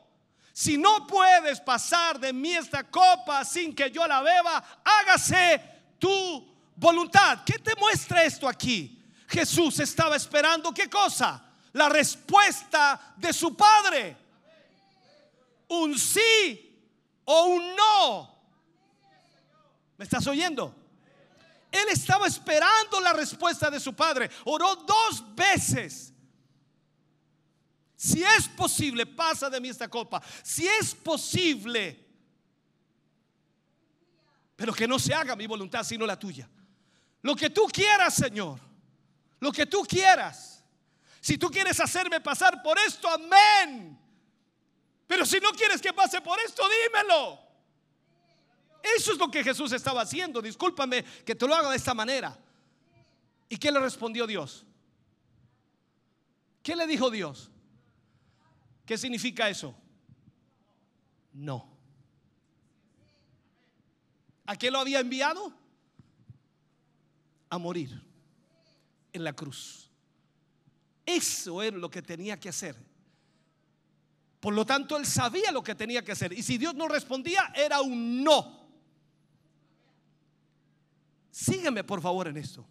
[0.54, 5.62] si no puedes pasar de mí esta copa sin que yo la beba, hágase
[6.00, 7.44] tu voluntad.
[7.46, 9.04] ¿Qué te muestra esto aquí?
[9.28, 11.44] Jesús estaba esperando qué cosa?
[11.74, 14.16] La respuesta de su Padre.
[15.68, 16.80] Un sí
[17.26, 18.38] o un no.
[19.98, 20.74] ¿Me estás oyendo?
[21.72, 24.30] Él estaba esperando la respuesta de su Padre.
[24.46, 26.13] Oró dos veces.
[27.98, 30.22] Si es posible, pasa de mí esta copa.
[30.44, 32.06] Si es posible,
[34.56, 36.48] pero que no se haga mi voluntad sino la tuya.
[37.28, 38.58] Lo que tú quieras, Señor.
[39.42, 40.63] Lo que tú quieras.
[41.20, 44.00] Si tú quieres hacerme pasar por esto, amén.
[45.06, 47.38] Pero si no quieres que pase por esto, dímelo.
[48.96, 50.42] Eso es lo que Jesús estaba haciendo.
[50.42, 52.40] Discúlpame que te lo haga de esta manera.
[53.50, 54.66] ¿Y qué le respondió Dios?
[56.63, 57.52] ¿Qué le dijo Dios?
[58.86, 59.76] ¿Qué significa eso?
[61.34, 61.78] No.
[64.46, 65.67] ¿A qué lo había enviado?
[67.50, 68.02] A morir
[69.13, 69.89] en la cruz.
[71.06, 72.75] Eso era lo que tenía que hacer.
[74.39, 76.33] Por lo tanto, él sabía lo que tenía que hacer.
[76.33, 78.67] Y si Dios no respondía, era un no.
[81.31, 82.67] Sígueme por favor en esto.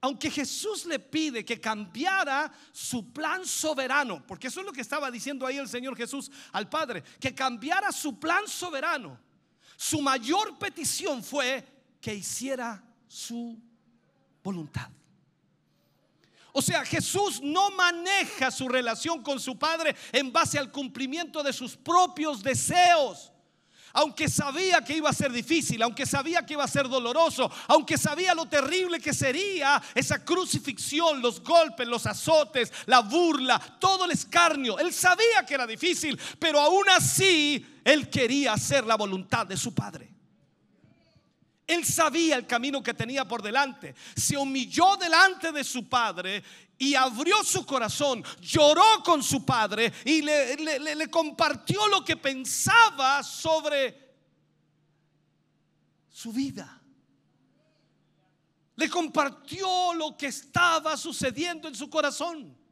[0.00, 5.10] Aunque Jesús le pide que cambiara su plan soberano, porque eso es lo que estaba
[5.10, 9.18] diciendo ahí el Señor Jesús al Padre, que cambiara su plan soberano,
[9.76, 11.66] su mayor petición fue
[12.00, 13.58] que hiciera su
[14.42, 14.88] voluntad.
[16.52, 21.52] O sea, Jesús no maneja su relación con su Padre en base al cumplimiento de
[21.52, 23.30] sus propios deseos.
[23.96, 27.96] aunque sabía que iba a ser difícil, aunque sabía que iba a ser doloroso, aunque
[27.96, 34.10] sabía lo terrible que sería esa crucifixión, los golpes, los azotes, la burla, todo el
[34.10, 34.78] escarnio.
[34.78, 39.74] Él sabía que era difícil, pero aún así él quería hacer la voluntad de su
[39.74, 40.15] Padre.
[41.66, 43.94] Él sabía el camino que tenía por delante.
[44.14, 46.42] Se humilló delante de su padre
[46.78, 54.14] y abrió su corazón, lloró con su padre y le, compartió lo que pensaba sobre
[56.08, 56.80] su vida.
[58.76, 62.65] Le compartió lo que estaba sucediendo en su corazón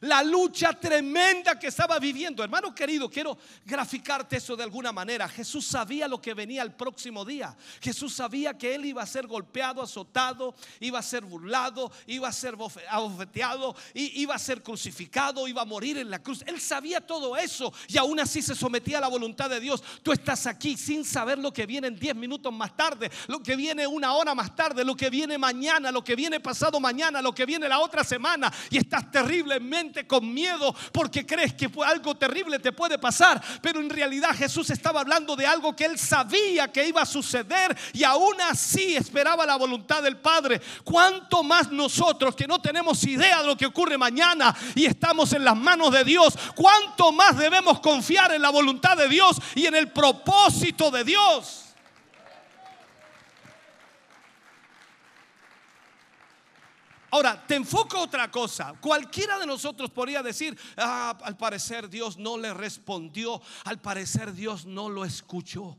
[0.00, 2.42] la lucha tremenda que estaba viviendo.
[2.42, 5.28] Hermano querido, quiero graficarte eso de alguna manera.
[5.28, 7.56] Jesús sabía lo que venía el próximo día.
[7.80, 12.32] Jesús sabía que él iba a ser golpeado, azotado, iba a ser burlado, iba a
[12.32, 12.56] ser
[12.88, 16.42] abofeteado, iba a ser crucificado, iba a morir en la cruz.
[16.46, 19.82] Él sabía todo eso y aún así se sometía a la voluntad de Dios.
[20.02, 23.56] Tú estás aquí sin saber lo que viene en 10 minutos más tarde, lo que
[23.56, 27.34] viene una hora más tarde, lo que viene mañana, lo que viene pasado mañana, lo
[27.34, 29.71] que viene la otra semana y estás terriblemente
[30.06, 33.42] con miedo porque crees que algo terrible te puede pasar.
[33.60, 37.76] Pero en realidad Jesús estaba hablando de algo que él sabía que iba a suceder
[37.92, 40.60] y aún así esperaba la voluntad del Padre.
[40.84, 45.44] ¿Cuánto más nosotros que no tenemos idea de lo que ocurre mañana y estamos en
[45.44, 46.34] las manos de Dios?
[46.54, 51.61] ¿Cuánto más debemos confiar en la voluntad de Dios y en el propósito de Dios?
[57.12, 58.72] Ahora, te enfoco otra cosa.
[58.80, 64.64] Cualquiera de nosotros podría decir, ah, al parecer Dios no le respondió, al parecer Dios
[64.64, 65.76] no lo escuchó.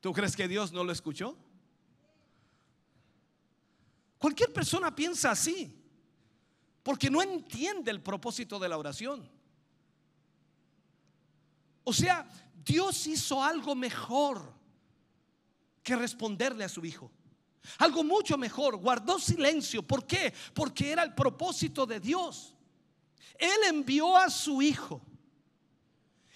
[0.00, 1.36] ¿Tú crees que Dios no lo escuchó?
[4.16, 5.78] Cualquier persona piensa así,
[6.82, 9.30] porque no entiende el propósito de la oración.
[11.84, 12.26] O sea,
[12.64, 14.50] Dios hizo algo mejor
[15.82, 17.10] que responderle a su hijo.
[17.78, 19.82] Algo mucho mejor, guardó silencio.
[19.82, 20.32] ¿Por qué?
[20.54, 22.54] Porque era el propósito de Dios.
[23.38, 25.00] Él envió a su hijo.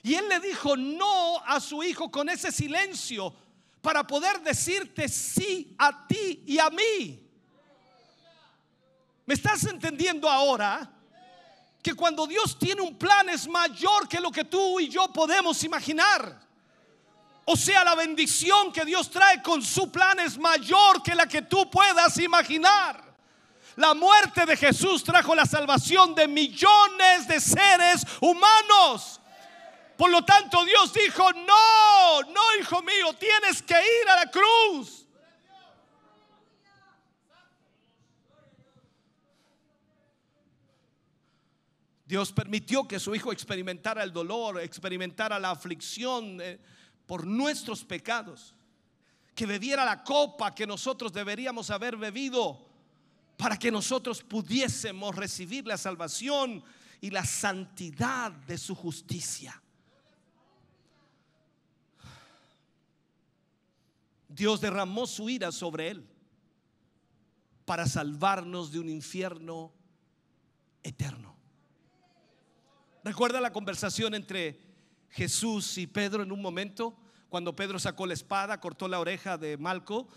[0.03, 3.35] Y él le dijo no a su hijo con ese silencio
[3.81, 7.21] para poder decirte sí a ti y a mí.
[9.27, 10.91] ¿Me estás entendiendo ahora?
[11.83, 15.63] Que cuando Dios tiene un plan es mayor que lo que tú y yo podemos
[15.65, 16.44] imaginar.
[17.47, 21.43] O sea, la bendición que Dios trae con su plan es mayor que la que
[21.43, 23.03] tú puedas imaginar.
[23.77, 29.21] La muerte de Jesús trajo la salvación de millones de seres humanos.
[29.97, 35.07] Por lo tanto, Dios dijo, no, no, hijo mío, tienes que ir a la cruz.
[42.07, 46.41] Dios permitió que su hijo experimentara el dolor, experimentara la aflicción.
[47.07, 48.55] Por nuestros pecados,
[49.35, 52.65] que bebiera la copa que nosotros deberíamos haber bebido
[53.37, 56.63] para que nosotros pudiésemos recibir la salvación
[57.01, 59.61] y la santidad de su justicia.
[64.29, 66.09] Dios derramó su ira sobre él
[67.65, 69.73] para salvarnos de un infierno
[70.83, 71.37] eterno.
[73.03, 74.61] Recuerda la conversación entre
[75.15, 76.97] Jesús y Pedro en un momento,
[77.29, 80.09] cuando Pedro sacó la espada, cortó la oreja de Malco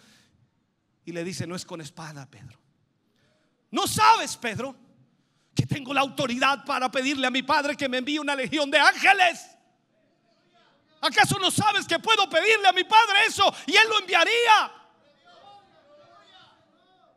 [1.05, 2.59] y le dice, no es con espada, Pedro.
[3.69, 4.75] No sabes, Pedro,
[5.53, 8.79] que tengo la autoridad para pedirle a mi Padre que me envíe una legión de
[8.79, 9.45] ángeles.
[10.99, 14.71] ¿Acaso no sabes que puedo pedirle a mi Padre eso y Él lo enviaría?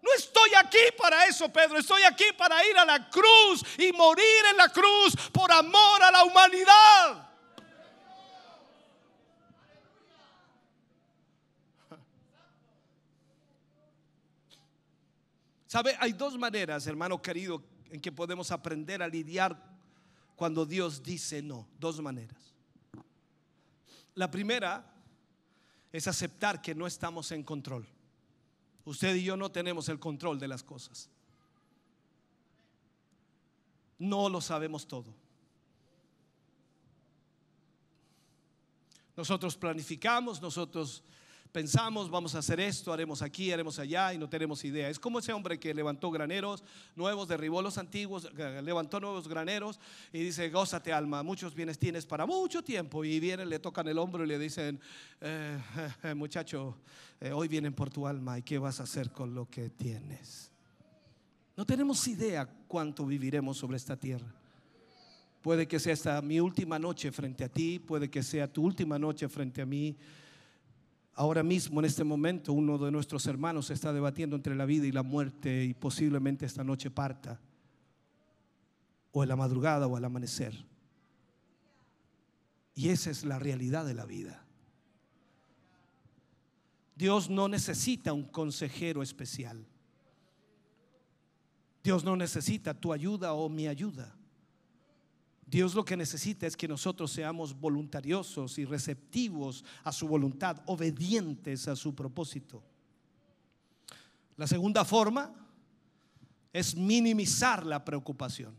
[0.02, 1.78] No estoy aquí para eso, Pedro.
[1.78, 6.10] Estoy aquí para ir a la cruz y morir en la cruz por amor a
[6.10, 7.29] la humanidad.
[15.70, 15.96] ¿Sabe?
[16.00, 17.62] Hay dos maneras, hermano querido,
[17.92, 19.56] en que podemos aprender a lidiar
[20.34, 21.68] cuando Dios dice no.
[21.78, 22.52] Dos maneras.
[24.16, 24.84] La primera
[25.92, 27.86] es aceptar que no estamos en control.
[28.84, 31.08] Usted y yo no tenemos el control de las cosas.
[33.96, 35.14] No lo sabemos todo.
[39.16, 41.04] Nosotros planificamos, nosotros
[41.52, 44.88] pensamos, vamos a hacer esto, haremos aquí, haremos allá y no tenemos idea.
[44.88, 46.62] Es como ese hombre que levantó graneros
[46.94, 48.32] nuevos, derribó los antiguos,
[48.62, 49.80] levantó nuevos graneros
[50.12, 53.04] y dice, gózate alma, muchos bienes tienes para mucho tiempo.
[53.04, 54.80] Y vienen, le tocan el hombro y le dicen,
[55.20, 55.58] eh,
[56.04, 56.78] eh, muchacho,
[57.20, 60.50] eh, hoy vienen por tu alma y qué vas a hacer con lo que tienes.
[61.56, 64.34] No tenemos idea cuánto viviremos sobre esta tierra.
[65.42, 68.98] Puede que sea esta mi última noche frente a ti, puede que sea tu última
[68.98, 69.96] noche frente a mí.
[71.20, 74.90] Ahora mismo, en este momento, uno de nuestros hermanos está debatiendo entre la vida y
[74.90, 77.38] la muerte y posiblemente esta noche parta,
[79.12, 80.64] o en la madrugada o al amanecer.
[82.74, 84.46] Y esa es la realidad de la vida.
[86.96, 89.66] Dios no necesita un consejero especial.
[91.84, 94.16] Dios no necesita tu ayuda o mi ayuda.
[95.50, 101.66] Dios lo que necesita es que nosotros seamos voluntariosos y receptivos a su voluntad, obedientes
[101.66, 102.62] a su propósito.
[104.36, 105.34] La segunda forma
[106.52, 108.54] es minimizar la preocupación.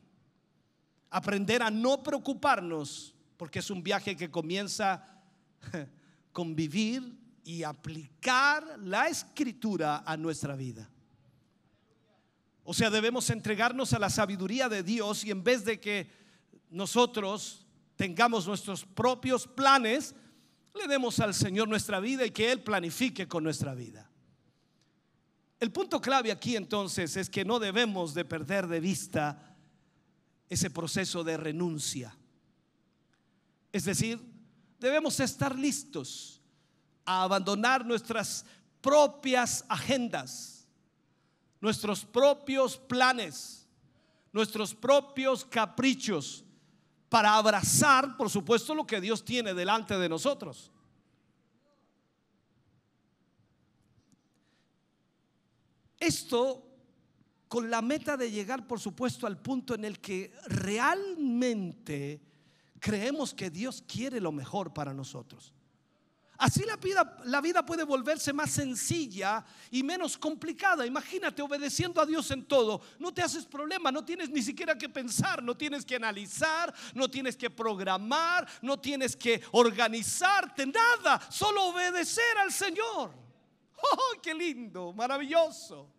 [1.10, 5.24] Aprender a no preocuparnos, porque es un viaje que comienza
[6.34, 10.89] con vivir y aplicar la escritura a nuestra vida.
[12.66, 16.21] O sea, debemos entregarnos a la sabiduría de Dios y en vez de que
[16.72, 17.68] nosotros
[17.98, 20.16] tengamos nuestros propios planes,
[20.74, 24.10] le demos al Señor nuestra vida y que Él planifique con nuestra vida.
[25.60, 29.56] El punto clave aquí entonces es que no debemos de perder de vista
[30.50, 32.18] ese proceso de renuncia.
[33.72, 34.20] Es decir,
[34.80, 36.42] debemos estar listos
[37.06, 38.46] a abandonar nuestras
[38.82, 40.68] propias agendas,
[41.60, 43.68] nuestros propios planes,
[44.32, 46.46] nuestros propios caprichos
[47.12, 50.72] para abrazar, por supuesto, lo que Dios tiene delante de nosotros.
[55.99, 56.66] Esto
[57.49, 62.22] con la meta de llegar, por supuesto, al punto en el que realmente
[62.80, 65.53] creemos que Dios quiere lo mejor para nosotros.
[66.42, 70.88] Así la vida, la vida puede volverse más sencilla y menos complicada.
[70.88, 72.82] Imagínate obedeciendo a Dios en todo.
[72.98, 77.08] No te haces problema, no tienes ni siquiera que pensar, no tienes que analizar, no
[77.12, 81.22] tienes que programar, no tienes que organizarte, nada.
[81.30, 83.12] Solo obedecer al Señor.
[83.76, 84.94] ¡Oh, qué lindo!
[84.94, 85.94] Maravilloso.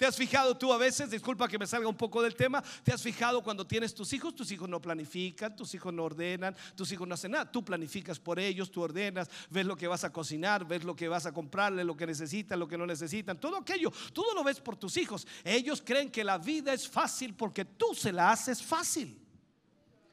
[0.00, 2.90] ¿Te has fijado tú a veces, disculpa que me salga un poco del tema, te
[2.90, 6.90] has fijado cuando tienes tus hijos, tus hijos no planifican, tus hijos no ordenan, tus
[6.90, 10.10] hijos no hacen nada, tú planificas por ellos, tú ordenas, ves lo que vas a
[10.10, 13.58] cocinar, ves lo que vas a comprarle, lo que necesitan, lo que no necesitan, todo
[13.58, 15.26] aquello, todo lo ves por tus hijos.
[15.44, 19.20] Ellos creen que la vida es fácil porque tú se la haces fácil.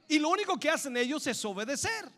[0.09, 2.11] Y lo único que hacen ellos es obedecer.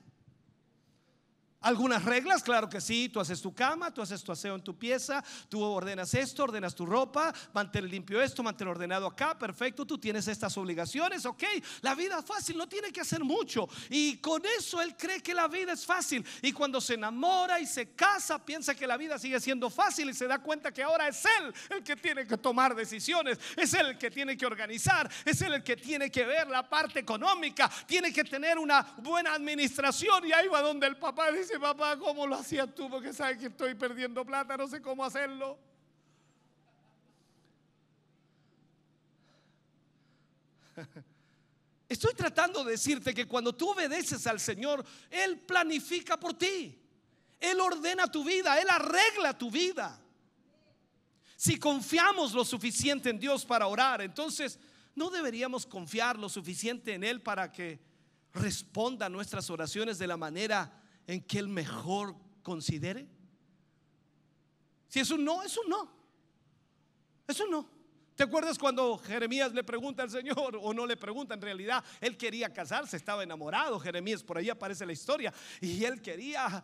[1.62, 4.80] Algunas reglas, claro que sí, tú haces tu cama, tú haces tu aseo en tu
[4.80, 9.98] pieza, tú ordenas esto, ordenas tu ropa, mantén limpio esto, mantén ordenado acá, perfecto, tú
[9.98, 11.44] tienes estas obligaciones, ok,
[11.82, 13.68] la vida es fácil, no tiene que hacer mucho.
[13.90, 16.26] Y con eso él cree que la vida es fácil.
[16.42, 20.14] Y cuando se enamora y se casa, piensa que la vida sigue siendo fácil y
[20.14, 23.88] se da cuenta que ahora es él el que tiene que tomar decisiones, es él
[23.88, 27.70] el que tiene que organizar, es él el que tiene que ver la parte económica,
[27.86, 32.28] tiene que tener una buena administración y ahí va donde el papá dice, papá, ¿cómo
[32.28, 32.90] lo hacías tú?
[32.90, 35.58] Porque sabes que estoy perdiendo plata, no sé cómo hacerlo.
[41.90, 46.80] Estoy tratando de decirte que cuando tú obedeces al Señor, Él planifica por ti.
[47.40, 50.00] Él ordena tu vida, Él arregla tu vida.
[51.36, 54.60] Si confiamos lo suficiente en Dios para orar, entonces
[54.94, 57.80] no deberíamos confiar lo suficiente en Él para que
[58.34, 60.72] responda nuestras oraciones de la manera
[61.10, 63.08] en que el mejor considere?
[64.88, 65.92] Si es un no, es un no.
[67.28, 67.68] Es un no.
[68.16, 71.84] ¿Te acuerdas cuando Jeremías le pregunta al Señor, o no le pregunta en realidad?
[72.00, 76.64] Él quería casarse, estaba enamorado, Jeremías, por ahí aparece la historia, y él quería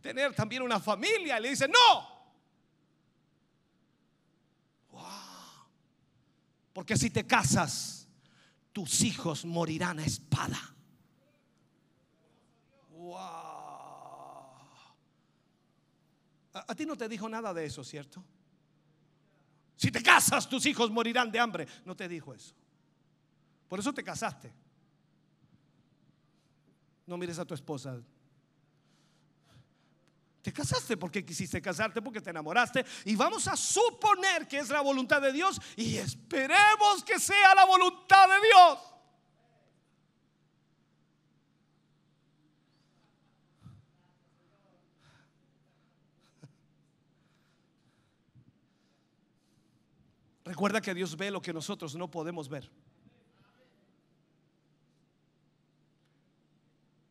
[0.00, 2.18] tener también una familia, y le dice, no.
[6.72, 8.08] Porque si te casas,
[8.72, 10.74] tus hijos morirán a espada.
[12.90, 13.49] Wow.
[16.52, 18.24] A, ti no te dijo nada de eso, ¿cierto?
[19.76, 21.66] Si te casas, tus hijos morirán de hambre.
[21.84, 22.54] No te dijo eso.
[23.68, 24.52] Por eso te casaste.
[27.06, 28.00] No mires a tu esposa.
[30.42, 32.84] Te casaste porque quisiste casarte, porque te enamoraste.
[33.04, 37.64] Y vamos a suponer que es la voluntad de Dios y esperemos que sea la
[37.64, 38.89] voluntad de Dios.
[50.50, 52.68] Recuerda que Dios ve lo que nosotros no podemos ver.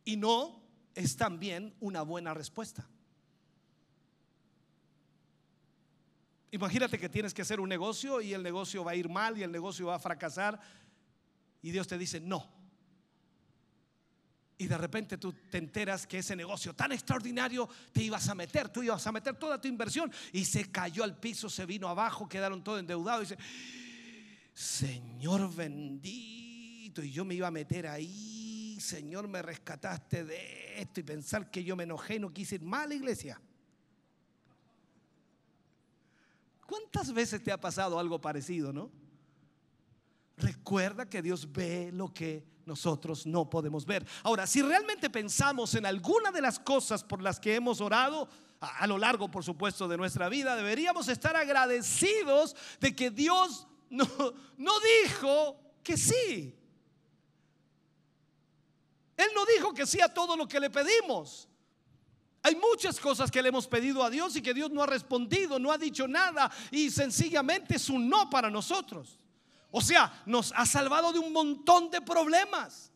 [0.04, 0.60] Y no
[0.94, 2.86] es también una buena respuesta.
[6.50, 9.42] Imagínate que tienes que hacer un negocio y el negocio va a ir mal y
[9.42, 10.60] el negocio va a fracasar
[11.62, 12.46] y Dios te dice, no,
[14.60, 18.68] y de repente tú te enteras que ese negocio tan extraordinario te ibas a meter,
[18.68, 22.28] tú ibas a meter toda tu inversión y se cayó al piso, se vino abajo,
[22.28, 23.42] quedaron todos endeudados y dice,
[24.52, 31.04] Señor bendito, y yo me iba a meter ahí, Señor me rescataste de esto y
[31.04, 33.40] pensar que yo me enojé y no quise ir más a la iglesia.
[36.66, 38.90] ¿Cuántas veces te ha pasado algo parecido, no?
[40.36, 44.06] Recuerda que Dios ve lo que nosotros no podemos ver.
[44.22, 48.28] Ahora, si realmente pensamos en alguna de las cosas por las que hemos orado,
[48.60, 54.06] a, lo largo, por supuesto, de nuestra vida, deberíamos estar agradecidos de que Dios no,
[54.56, 54.72] no
[55.04, 56.56] dijo que sí.
[59.16, 61.48] Él no dijo que sí a todo lo que le pedimos.
[62.42, 65.58] Hay muchas cosas que le hemos pedido a Dios y que Dios no ha respondido,
[65.58, 69.19] no ha dicho nada y sencillamente es un no para nosotros.
[69.70, 72.90] O sea, nos ha salvado de un montón de problemas.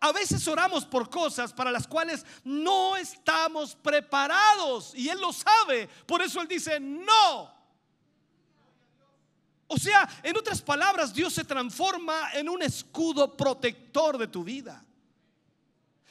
[0.00, 5.88] A veces oramos por cosas para las cuales no estamos preparados y Él lo sabe.
[6.06, 7.54] Por eso Él dice, no.
[9.68, 14.84] O sea, en otras palabras, Dios se transforma en un escudo protector de tu vida.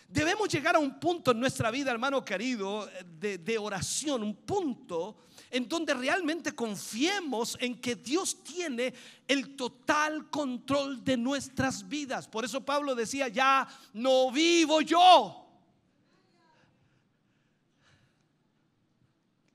[0.07, 5.17] Debemos llegar a un punto en nuestra vida, hermano querido, de, oración, un punto
[5.51, 8.93] en donde realmente confiemos en que Dios tiene
[9.27, 12.27] el total control de nuestras vidas.
[12.27, 15.41] Por eso Pablo decía, ya no vivo yo.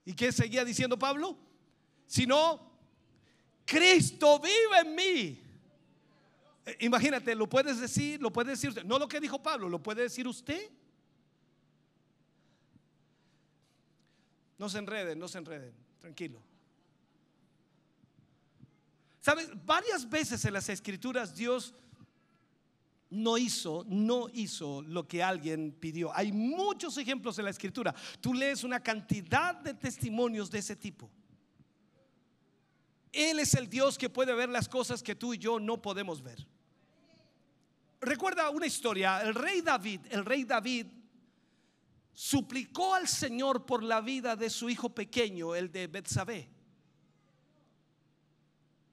[0.05, 1.37] ¿Y qué seguía diciendo Pablo?
[2.07, 2.71] Sino,
[3.65, 5.43] Cristo vive en mí.
[6.67, 8.85] Eh, imagínate, lo puedes decir, lo puede decir usted.
[8.85, 10.71] No lo que dijo Pablo, lo puede decir usted.
[14.61, 15.73] No se enreden, no se enreden.
[15.99, 16.39] Tranquilo.
[19.23, 19.49] ¿Sabes?
[19.65, 21.75] Varias veces en las escrituras Dios
[23.09, 26.15] no hizo, no hizo lo que alguien pidió.
[26.15, 27.95] Hay muchos ejemplos en la escritura.
[28.21, 31.11] Tú lees una cantidad de testimonios de ese tipo.
[33.13, 36.23] Él es el Dios que puede ver las cosas que tú y yo no podemos
[36.23, 36.47] ver.
[38.03, 41.00] Recuerda una historia, el rey David, el rey David
[42.13, 46.51] suplicó al Señor por la vida de su hijo pequeño, el de Betsabé.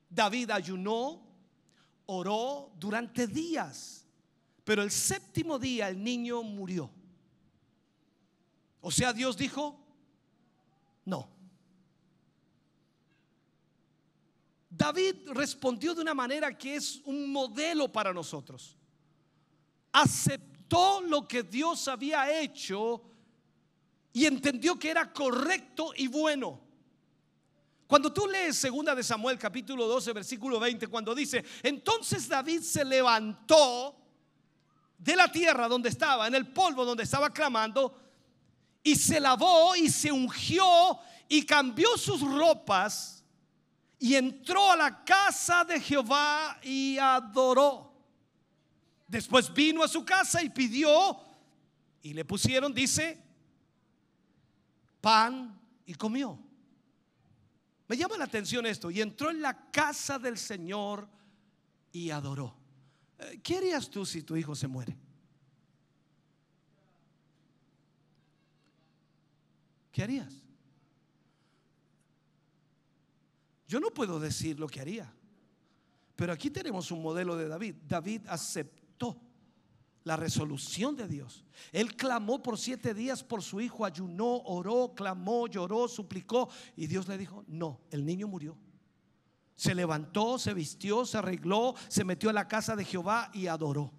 [0.10, 1.22] David ayunó,
[2.06, 4.06] oró durante días,
[4.64, 6.90] pero el séptimo día el niño murió.
[8.82, 9.78] O sea, Dios dijo,
[11.06, 11.30] no.
[14.70, 18.78] David respondió de una manera que es un modelo para nosotros.
[19.92, 20.57] Aceptó
[21.08, 23.02] lo que Dios había hecho
[24.14, 26.62] y entendió que era correcto y bueno.
[27.86, 32.84] Cuando tú lees segunda de Samuel capítulo 12 versículo 20 cuando dice, "Entonces David se
[32.84, 33.96] levantó
[34.98, 37.96] de la tierra donde estaba, en el polvo donde estaba clamando,
[38.84, 43.24] y se lavó y se ungió y cambió sus ropas
[44.00, 47.87] y entró a la casa de Jehová y adoró.
[49.08, 51.18] Después vino a su casa y pidió
[52.02, 53.22] y le pusieron, dice,
[55.02, 56.38] pan y comió.
[57.88, 58.92] Me llama la atención esto.
[58.92, 61.08] Y entró en la casa del Señor
[61.92, 62.54] y adoró.
[63.20, 64.98] Eh, ¿Qué harías tú si tu hijo se muere?
[69.92, 70.34] ¿Qué harías?
[73.68, 75.12] Yo no puedo decir lo que haría.
[76.16, 77.76] Pero aquí tenemos un modelo de David.
[77.88, 78.77] David aceptó
[80.08, 81.44] la resolución de Dios.
[81.74, 87.08] Él clamó por siete días por su hijo, ayunó, oró, clamó, lloró, suplicó y Dios
[87.10, 88.58] le dijo, no, el niño murió.
[89.58, 93.92] Se levantó, se vistió, se arregló, se metió a la casa de Jehová y adoró.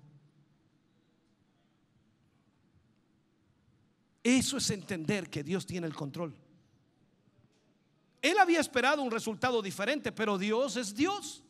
[4.22, 6.34] Eso es entender que Dios tiene el control.
[8.22, 11.44] Él había esperado un resultado diferente, pero Dios es Dios.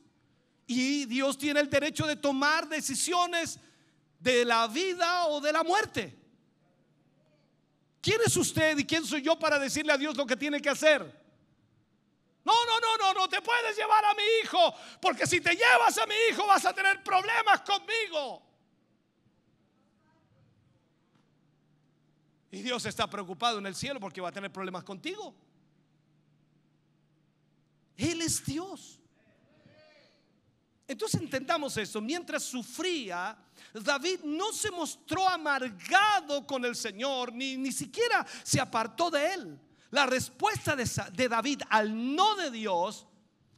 [0.71, 3.59] Y Dios tiene el derecho de tomar decisiones
[4.21, 6.15] de la vida o de la muerte.
[8.03, 10.69] ¿Quién es usted y quién soy yo para decirle a Dios lo que tiene que
[10.69, 11.01] hacer?
[12.45, 15.97] No, no, no, no, no te puedes llevar a mi hijo, porque si te llevas
[15.97, 18.43] a mi hijo vas a tener problemas conmigo.
[22.51, 25.35] Y Dios está preocupado en el cielo porque va a tener problemas contigo.
[27.97, 29.01] Él es Dios.
[30.89, 32.01] Entonces entendamos eso.
[32.01, 33.37] Mientras sufría,
[33.75, 39.61] David no se mostró amargado con el Señor, ni, ni siquiera se apartó de él.
[39.91, 43.07] La respuesta de, de David al no de Dios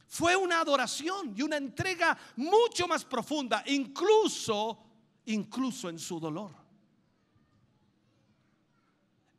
[0.07, 4.83] fue una adoración y una entrega mucho más profunda, incluso,
[5.25, 6.51] incluso en su dolor.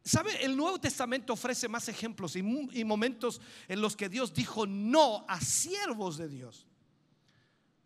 [0.03, 0.43] ¿Sabe?
[0.43, 2.39] El Nuevo Testamento ofrece más ejemplos y,
[2.73, 6.67] y, momentos en los que Dios dijo no a siervos de Dios.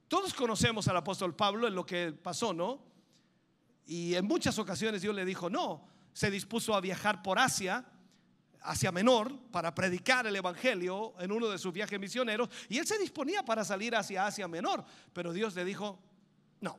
[0.08, 2.80] Todos conocemos al apóstol Pablo en lo que pasó, ¿no?
[3.86, 5.88] Y en muchas ocasiones Dios le dijo no.
[6.12, 7.84] Se dispuso a viajar por Asia,
[8.60, 12.48] Asia Menor, para predicar el Evangelio en uno de sus viajes misioneros.
[12.68, 14.84] Y él se disponía para salir hacia Asia Menor.
[15.12, 15.98] Pero Dios le dijo
[16.60, 16.78] no.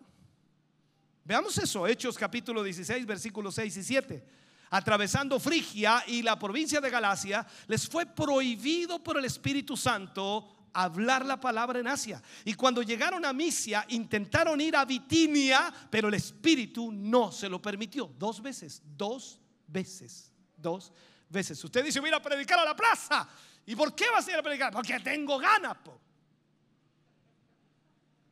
[1.23, 4.37] Veamos eso, Hechos capítulo 16, versículos 6 y 7
[4.69, 11.25] atravesando Frigia y la provincia de Galacia, les fue prohibido por el Espíritu Santo hablar
[11.25, 12.21] la palabra en Asia.
[12.45, 17.61] Y cuando llegaron a Misia, intentaron ir a Bitinia, pero el Espíritu no se lo
[17.61, 18.11] permitió.
[18.17, 20.91] Dos veces, dos veces, dos
[21.29, 21.63] veces.
[21.63, 23.27] Usted dice, voy a predicar a la plaza.
[23.65, 24.71] ¿Y por qué vas a ir a predicar?
[24.71, 25.77] Porque tengo ganas.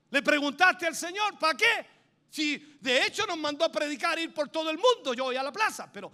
[0.10, 1.86] Le preguntaste al Señor, ¿para qué?
[2.30, 5.44] Si de hecho nos mandó a predicar, ir por todo el mundo, yo voy a
[5.44, 6.12] la plaza, pero,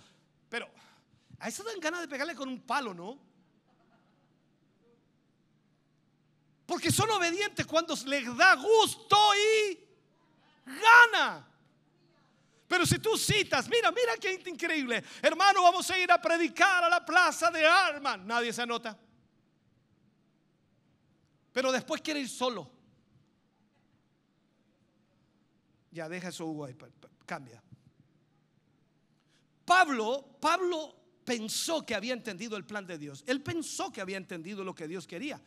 [0.49, 0.69] pero,
[1.39, 3.31] a eso dan ganas de pegarle con un palo, ¿no?
[6.72, 9.78] Porque son obedientes cuando les da gusto y
[10.65, 11.45] gana.
[12.65, 16.88] Pero si tú citas, mira, mira qué increíble, hermano, vamos a ir a predicar a
[16.88, 18.97] la plaza de armas, nadie se anota.
[21.51, 22.72] Pero después quiere ir solo.
[25.91, 26.78] Ya deja eso Hugo ahí,
[27.26, 27.61] cambia.
[29.65, 30.95] Pablo, Pablo
[31.26, 33.26] pensó que había entendido el plan de Dios.
[33.28, 35.41] Él pensó que había entendido lo que Dios quería.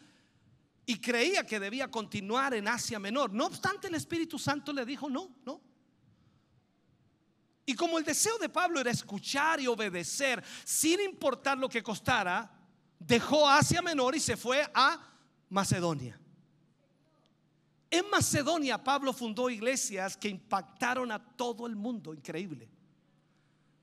[0.87, 3.32] Y creía que debía continuar en Asia Menor.
[3.32, 5.61] No obstante, el Espíritu Santo le dijo, no, no.
[7.66, 12.51] Y como el deseo de Pablo era escuchar y obedecer, sin importar lo que costara,
[12.99, 15.01] dejó Asia Menor y se fue a
[15.49, 16.20] Macedonia.
[17.91, 22.68] En Macedonia Pablo fundó iglesias que impactaron a todo el mundo, increíble.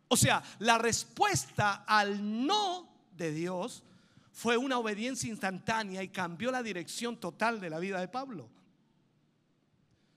[0.10, 3.84] O sea, la respuesta al no de Dios
[4.32, 8.50] fue una obediencia instantánea y cambió la dirección total de la vida de Pablo.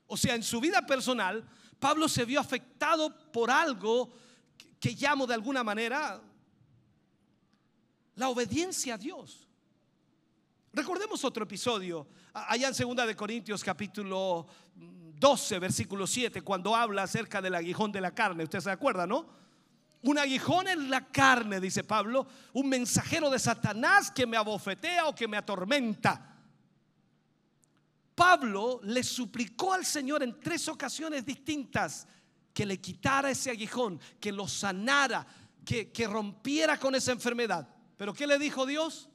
[0.07, 1.49] O sea, en su vida personal,
[1.79, 4.13] Pablo se vio afectado por algo
[4.79, 6.21] que llamo de alguna manera
[8.15, 9.49] la obediencia a Dios.
[10.73, 17.41] Recordemos otro episodio, allá en segunda de Corintios capítulo 12, versículo 7, cuando habla acerca
[17.41, 18.45] del aguijón de la carne.
[18.45, 19.44] Usted se acuerda, ¿no?
[20.05, 25.15] Un aguijón en la carne, dice Pablo, un mensajero de Satanás que me abofetea o
[25.15, 26.37] que me atormenta.
[28.15, 32.07] Pablo le suplicó al Señor en tres ocasiones distintas
[32.53, 35.27] que le quitara ese aguijón, que lo sanara,
[35.65, 37.67] que, que rompiera con esa enfermedad.
[37.97, 39.09] Pero ¿qué le dijo Dios?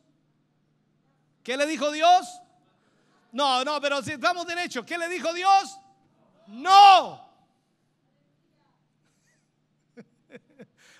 [1.44, 2.28] ¿Qué le dijo Dios?
[3.32, 5.80] No, no, pero si vamos derecho, ¿qué le dijo Dios?
[6.48, 7.29] No.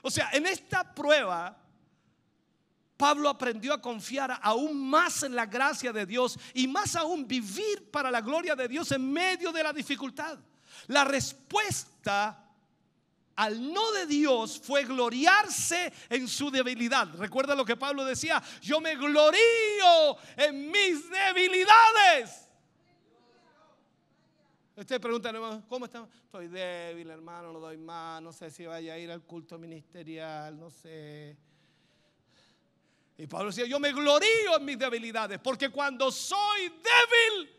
[0.02, 1.58] O sea, en esta prueba,
[2.98, 7.90] Pablo aprendió a confiar aún más en la gracia de Dios y más aún vivir
[7.90, 10.38] para la gloria de Dios en medio de la dificultad.
[10.88, 12.46] La respuesta
[13.38, 17.08] al no de Dios fue gloriarse en su debilidad.
[17.16, 22.49] Recuerda lo que Pablo decía, yo me glorío en mis debilidades.
[24.80, 25.34] Usted pregunta,
[25.68, 26.08] ¿cómo está?
[26.24, 30.58] Estoy débil, hermano, no doy más, no sé si vaya a ir al culto ministerial,
[30.58, 31.36] no sé.
[33.18, 37.50] Y Pablo decía, yo me glorío en mis debilidades, porque cuando soy débil,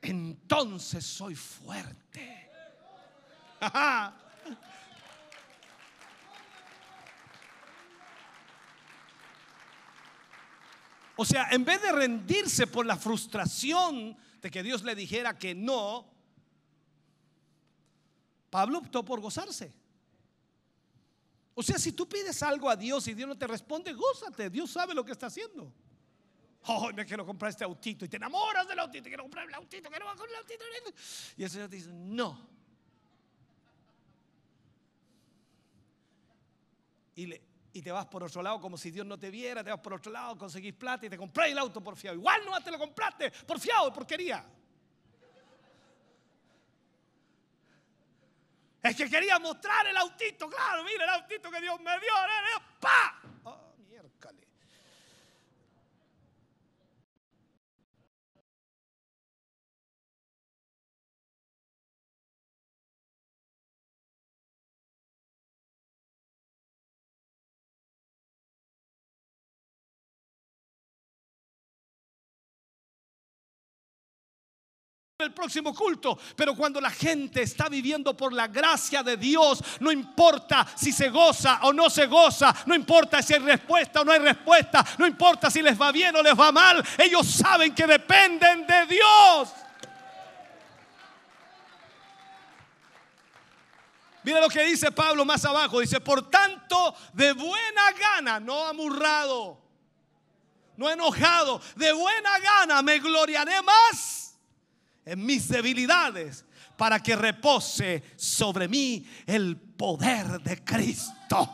[0.00, 2.48] entonces soy fuerte.
[11.18, 14.14] O sea, en vez de rendirse por la frustración
[14.46, 16.08] de que Dios le dijera que no,
[18.48, 19.74] Pablo optó por gozarse.
[21.52, 24.48] O sea, si tú pides algo a Dios y Dios no te responde, gózate.
[24.48, 25.72] Dios sabe lo que está haciendo.
[26.68, 29.90] Oh, me quiero comprar este autito y te enamoras del autito, quiero comprar el autito,
[29.90, 30.64] quiero bajar el autito.
[31.36, 32.48] Y el Señor te dice, no.
[37.16, 37.40] y,
[37.82, 40.12] te vas por otro lado como si Dios no te viera, te vas por otro
[40.12, 42.16] lado, conseguís plata y te comprás el auto por fiado.
[42.16, 44.44] Igual no te lo compraste por fiado, porquería.
[48.82, 52.12] Es que quería mostrar el autito, claro, mira el autito que Dios me dio,
[52.78, 53.65] ¡pa!
[75.26, 76.18] El próximo culto.
[76.34, 81.10] Pero cuando la gente está viviendo por la gracia de Dios, no importa si se
[81.10, 85.06] goza o no se goza, no importa si hay respuesta o no hay respuesta, no
[85.06, 89.52] importa si les va bien o les va mal, ellos saben que dependen de Dios.
[94.22, 95.78] Mira lo que dice Pablo más abajo.
[95.78, 99.56] Dice, por tanto, de buena gana, no amurrado,
[100.76, 104.15] no enojado, de buena gana me gloriaré más
[105.06, 106.44] en mis debilidades
[106.76, 111.48] para que repose sobre mí el poder de Cristo.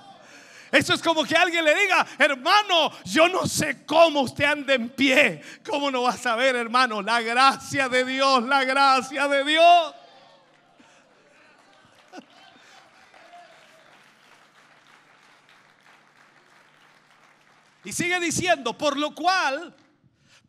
[0.72, 4.88] Eso es como que alguien le diga, hermano, yo no sé cómo usted anda en
[4.88, 5.42] pie.
[5.68, 7.02] ¿Cómo no va a saber, hermano?
[7.02, 9.94] La gracia de Dios, la gracia de Dios.
[17.84, 19.76] Y sigue diciendo, por lo cual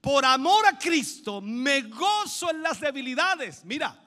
[0.04, 3.64] por amor a Cristo, me gozo en las debilidades.
[3.64, 3.98] Mira,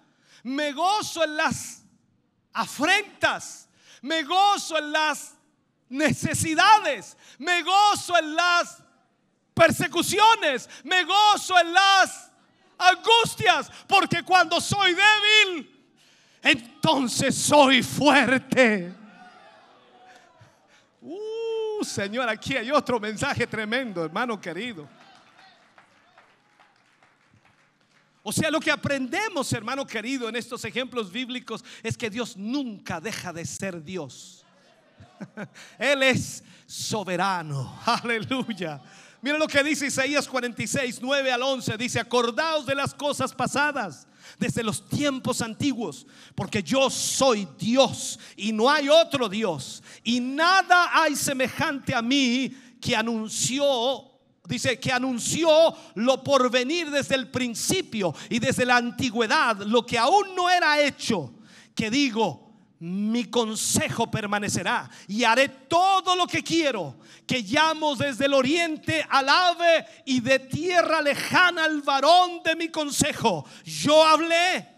[0.42, 1.82] me gozo en las
[2.52, 3.66] afrentas,
[4.02, 5.32] me gozo en las
[5.88, 8.82] necesidades, me gozo en las
[9.54, 12.30] persecuciones, me gozo en las
[12.76, 15.88] angustias, porque cuando soy débil,
[16.42, 18.92] entonces soy fuerte.
[21.00, 24.86] Uh, Señor, aquí hay otro mensaje tremendo, hermano querido.
[28.28, 33.00] O sea, lo que aprendemos, hermano querido, en estos ejemplos bíblicos es que Dios nunca
[33.00, 34.44] deja de ser Dios.
[35.78, 37.78] Él es soberano.
[37.86, 38.82] Aleluya.
[39.22, 41.76] Mira lo que dice Isaías 46, 9 al 11.
[41.78, 44.08] Dice, acordaos de las cosas pasadas
[44.40, 46.04] desde los tiempos antiguos,
[46.34, 49.84] porque yo soy Dios y no hay otro Dios.
[50.02, 52.50] Y nada hay semejante a mí
[52.80, 54.15] que anunció
[54.48, 59.98] dice que anunció lo por venir desde el principio y desde la antigüedad, lo que
[59.98, 61.32] aún no era hecho,
[61.74, 62.46] que digo,
[62.78, 69.28] mi consejo permanecerá y haré todo lo que quiero, que llamo desde el oriente al
[69.28, 73.46] ave y de tierra lejana al varón de mi consejo.
[73.64, 74.68] Yo hablé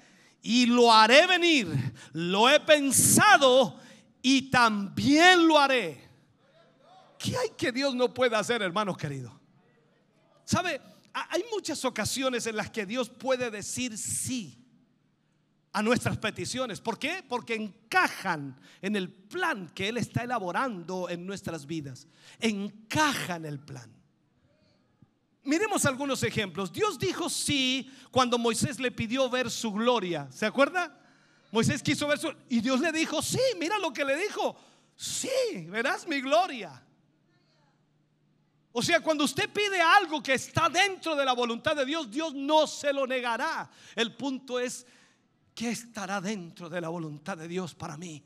[0.42, 1.68] y lo haré venir,
[2.12, 3.80] lo he pensado
[4.22, 6.08] y también lo haré.
[7.18, 9.37] ¿Qué hay que Dios no puede hacer, hermanos queridos?
[10.48, 10.80] ¿Sabe?
[11.12, 14.64] Hay muchas ocasiones en las que Dios puede decir sí
[15.74, 16.80] a nuestras peticiones.
[16.80, 17.22] ¿Por qué?
[17.28, 22.06] Porque encajan en el plan que Él está elaborando en nuestras vidas.
[22.40, 23.92] Encajan en el plan.
[25.42, 26.72] Miremos algunos ejemplos.
[26.72, 30.28] Dios dijo sí cuando Moisés le pidió ver su gloria.
[30.32, 30.98] ¿Se acuerda?
[31.52, 32.32] Moisés quiso ver su...
[32.48, 34.56] Y Dios le dijo, sí, mira lo que le dijo.
[34.96, 35.28] Sí,
[35.68, 36.87] verás mi gloria.
[38.78, 42.32] O sea, cuando usted pide algo que está dentro de la voluntad de Dios, Dios
[42.32, 43.68] no se lo negará.
[43.96, 44.86] El punto es,
[45.52, 48.22] ¿qué estará dentro de la voluntad de Dios para mí?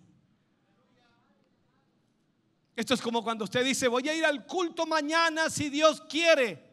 [2.76, 6.70] Esto es como cuando usted dice, voy a ir al culto mañana si Dios quiere.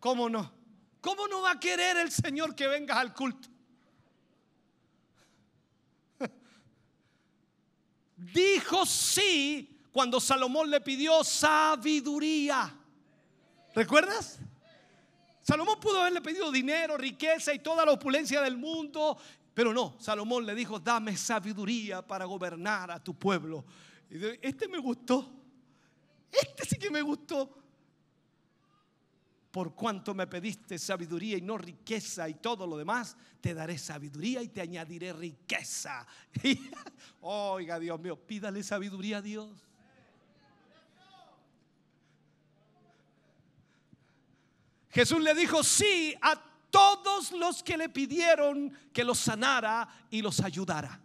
[0.00, 0.50] ¿Cómo no?
[1.02, 3.53] ¿Cómo no va a querer el Señor que vengas al culto?
[8.32, 12.74] Dijo sí cuando Salomón le pidió sabiduría.
[13.74, 14.38] ¿Recuerdas?
[15.42, 19.18] Salomón pudo haberle pedido dinero, riqueza y toda la opulencia del mundo,
[19.52, 23.64] pero no, Salomón le dijo, dame sabiduría para gobernar a tu pueblo.
[24.10, 25.30] Y este me gustó,
[26.32, 27.63] este sí que me gustó
[29.54, 34.42] por cuanto me pediste sabiduría y no riqueza y todo lo demás, te daré sabiduría
[34.42, 36.04] y te añadiré riqueza.
[37.20, 39.48] Oiga, Dios mío, pídale sabiduría a Dios.
[44.90, 46.34] Jesús le dijo sí a
[46.68, 51.00] todos los que le pidieron que los sanara y los ayudara.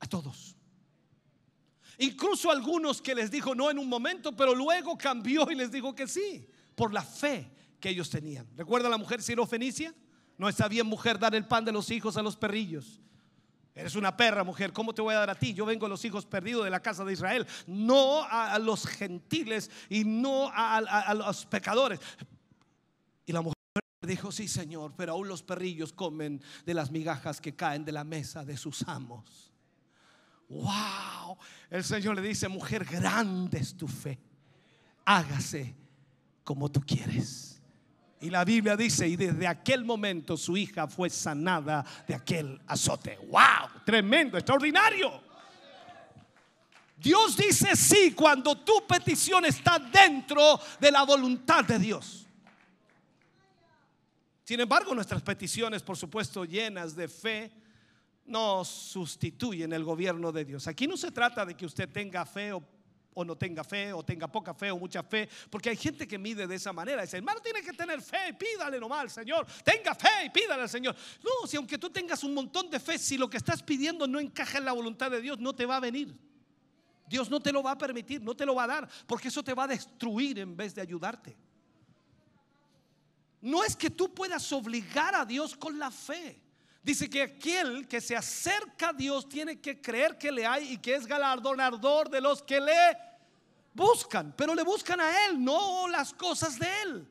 [0.00, 0.54] A todos.
[1.96, 5.94] Incluso algunos que les dijo no en un momento, pero luego cambió y les dijo
[5.94, 6.46] que sí
[6.76, 7.50] por la fe
[7.80, 8.46] que ellos tenían.
[8.56, 9.92] ¿Recuerda la mujer sirofenicia?
[10.38, 13.00] No está bien mujer dar el pan de los hijos a los perrillos.
[13.74, 14.72] Eres una perra, mujer.
[14.72, 15.52] ¿Cómo te voy a dar a ti?
[15.52, 19.70] Yo vengo a los hijos perdidos de la casa de Israel, no a, los gentiles
[19.90, 22.00] y no a, a los pecadores.
[23.26, 23.56] Y la mujer
[24.06, 28.04] dijo, sí, Señor, pero aún los perrillos comen de las migajas que caen de la
[28.04, 29.52] mesa de sus amos.
[30.48, 31.36] Wow.
[31.68, 34.18] El Señor le dice, mujer, grande es tu fe.
[35.04, 35.74] Hágase
[36.46, 37.60] como tú quieres.
[38.20, 43.18] Y la Biblia dice, y desde aquel momento su hija fue sanada de aquel azote.
[43.28, 43.82] ¡Wow!
[43.84, 45.20] Tremendo, extraordinario.
[46.96, 52.28] Dios dice sí cuando tu petición está dentro de la voluntad de Dios.
[54.44, 57.50] Sin embargo, nuestras peticiones, por supuesto, llenas de fe,
[58.24, 60.68] no sustituyen el gobierno de Dios.
[60.68, 62.62] Aquí no se trata de que usted tenga fe o,
[63.24, 66.46] no tenga fe, o tenga poca fe o mucha fe, porque hay gente que mide
[66.46, 67.02] de esa manera.
[67.02, 69.46] Dice, hermano, tiene que tener fe, pídale nomás al Señor.
[69.64, 70.94] Tenga fe y pídale al Señor.
[71.22, 74.20] No, si aunque tú tengas un montón de fe, si lo que estás pidiendo no
[74.20, 76.14] encaja en la voluntad de Dios, no te va a venir.
[77.08, 79.42] Dios no te lo va a permitir, no te lo va a dar, porque eso
[79.42, 81.36] te va a destruir en vez de ayudarte.
[83.40, 86.42] No es que tú puedas obligar a Dios con la fe.
[86.86, 90.78] Dice que aquel que se acerca a Dios tiene que creer que le hay y
[90.78, 92.96] que es galardonador de los que le
[93.74, 97.08] buscan, pero le buscan a Él, no las cosas de Él.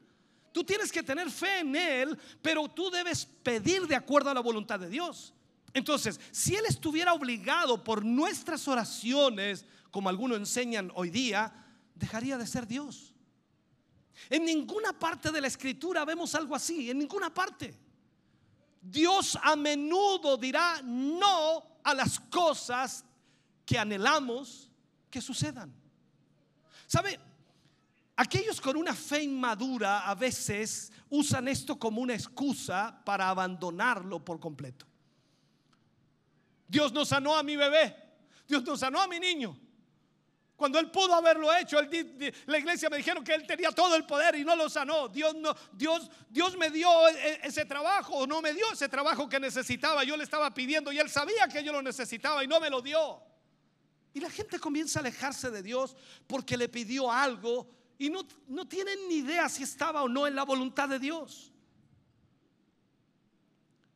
[0.53, 4.39] Tú tienes que tener fe en Él, pero tú debes pedir de acuerdo a la
[4.39, 5.33] voluntad de Dios.
[5.73, 11.51] Entonces, si Él estuviera obligado por nuestras oraciones como algunos enseñan hoy día,
[11.95, 13.13] dejaría de ser Dios.
[14.29, 17.84] En ninguna parte de la escritura vemos algo así, en ninguna parte.
[18.87, 23.03] Dios a menudo dirá no a las cosas
[23.65, 24.69] que anhelamos
[25.09, 25.73] que sucedan.
[26.85, 27.19] ¿Sabe?
[28.15, 34.39] Aquellos con una fe inmadura a veces usan esto como una excusa para abandonarlo por
[34.39, 34.85] completo.
[36.67, 37.95] Dios no sanó a mi bebé,
[38.47, 39.57] Dios no sanó a mi niño,
[40.55, 41.77] cuando él pudo haberlo hecho,
[42.45, 45.09] la iglesia me dijeron que él tenía todo el poder y no lo sanó.
[45.09, 48.87] Dios, no, Dios, Dios me dio e, e, ese trabajo o no me dio ese
[48.87, 50.05] trabajo que necesitaba.
[50.05, 52.81] Yo le estaba pidiendo y él sabía que yo lo necesitaba y no me lo
[52.81, 53.21] dio.
[54.13, 58.65] Y la gente comienza a alejarse de Dios porque le pidió algo y no, no
[58.65, 61.51] tienen ni idea si estaba o no en la voluntad de Dios.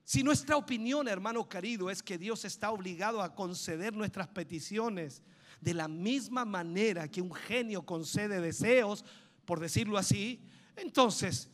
[0.03, 5.21] Si nuestra opinión, hermano querido, es que Dios está obligado a conceder nuestras peticiones,
[5.61, 9.03] de la misma manera que un genio concede deseos,
[9.45, 10.41] por decirlo así,
[10.75, 11.49] entonces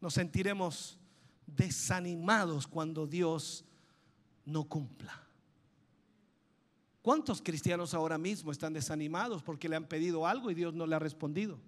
[0.00, 0.98] nos sentiremos
[1.46, 3.64] desanimados cuando Dios
[4.44, 5.20] no cumpla.
[7.02, 10.96] ¿Cuántos cristianos ahora mismo están desanimados porque le han pedido algo y Dios no le
[10.96, 11.60] ha respondido?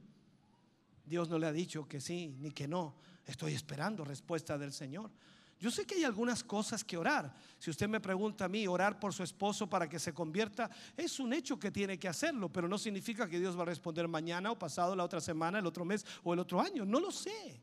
[1.04, 2.94] Dios no le ha dicho que sí ni que no.
[3.26, 5.10] Estoy esperando respuesta del Señor.
[5.58, 7.34] Yo sé que hay algunas cosas que orar.
[7.58, 11.18] Si usted me pregunta a mí, orar por su esposo para que se convierta, es
[11.18, 14.50] un hecho que tiene que hacerlo, pero no significa que Dios va a responder mañana
[14.50, 16.84] o pasado, la otra semana, el otro mes o el otro año.
[16.84, 17.62] No lo sé.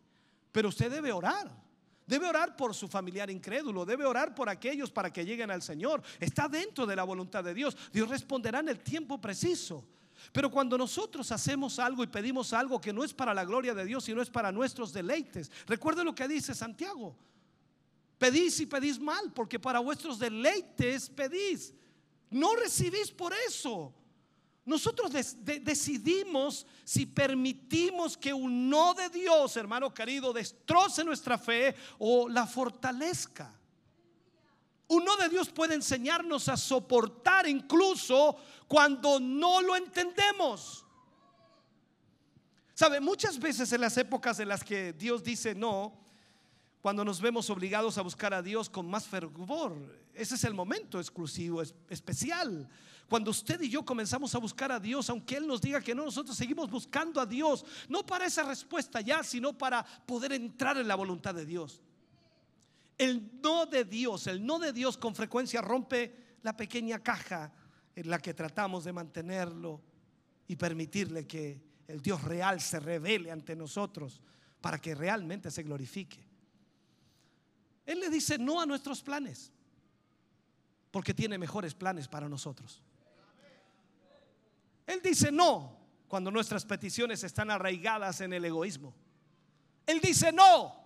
[0.51, 1.51] Pero usted debe orar.
[2.05, 6.01] Debe orar por su familiar incrédulo, debe orar por aquellos para que lleguen al Señor.
[6.19, 7.77] Está dentro de la voluntad de Dios.
[7.93, 9.85] Dios responderá en el tiempo preciso.
[10.31, 13.85] Pero cuando nosotros hacemos algo y pedimos algo que no es para la gloria de
[13.85, 17.15] Dios, sino es para nuestros deleites, recuerde lo que dice Santiago.
[18.23, 21.73] Pedís y pedís mal, porque para vuestros deleites pedís.
[22.29, 23.93] No recibís por eso.
[24.63, 32.29] Nosotros decidimos si permitimos que un no de Dios, hermano querido, destroce nuestra fe o
[32.29, 33.53] la fortalezca.
[34.87, 38.37] Un no de Dios puede enseñarnos a soportar incluso
[38.69, 40.85] cuando no lo entendemos.
[42.73, 46.02] Sabe, muchas veces en las épocas en las que Dios dice no,
[46.83, 49.73] cuando nos vemos obligados a buscar a Dios con más fervor.
[50.13, 52.67] Ese es el momento exclusivo, especial.
[53.07, 56.03] Cuando usted y yo comenzamos a buscar a Dios, aunque Él nos diga que no,
[56.03, 60.89] nosotros seguimos buscando a Dios, no para esa respuesta ya, sino para poder entrar en
[60.89, 61.79] la voluntad de Dios.
[62.97, 67.53] El no de Dios, el no de Dios con frecuencia rompe la pequeña caja
[67.95, 69.79] en la que tratamos de mantenerlo
[70.49, 74.19] y permitirle que el Dios real se revele ante nosotros
[74.59, 76.32] para que realmente se glorifique.
[77.85, 79.51] Él le dice no a nuestros planes,
[80.91, 82.81] porque tiene mejores planes para nosotros.
[84.85, 85.77] Él dice no
[86.07, 88.93] cuando nuestras peticiones están arraigadas en el egoísmo.
[89.85, 90.83] Él dice no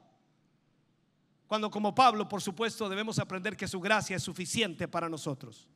[1.48, 5.68] cuando como Pablo, por supuesto, debemos aprender que su gracia es suficiente para nosotros.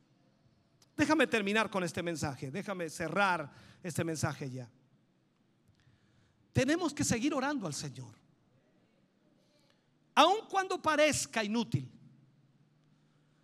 [0.94, 3.50] Déjame terminar con este mensaje, déjame cerrar
[3.82, 4.70] este mensaje ya.
[6.52, 8.21] Tenemos que seguir orando al Señor
[10.22, 11.90] aun cuando parezca inútil.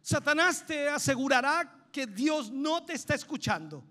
[0.00, 3.84] Satanás te asegurará que Dios no te está escuchando.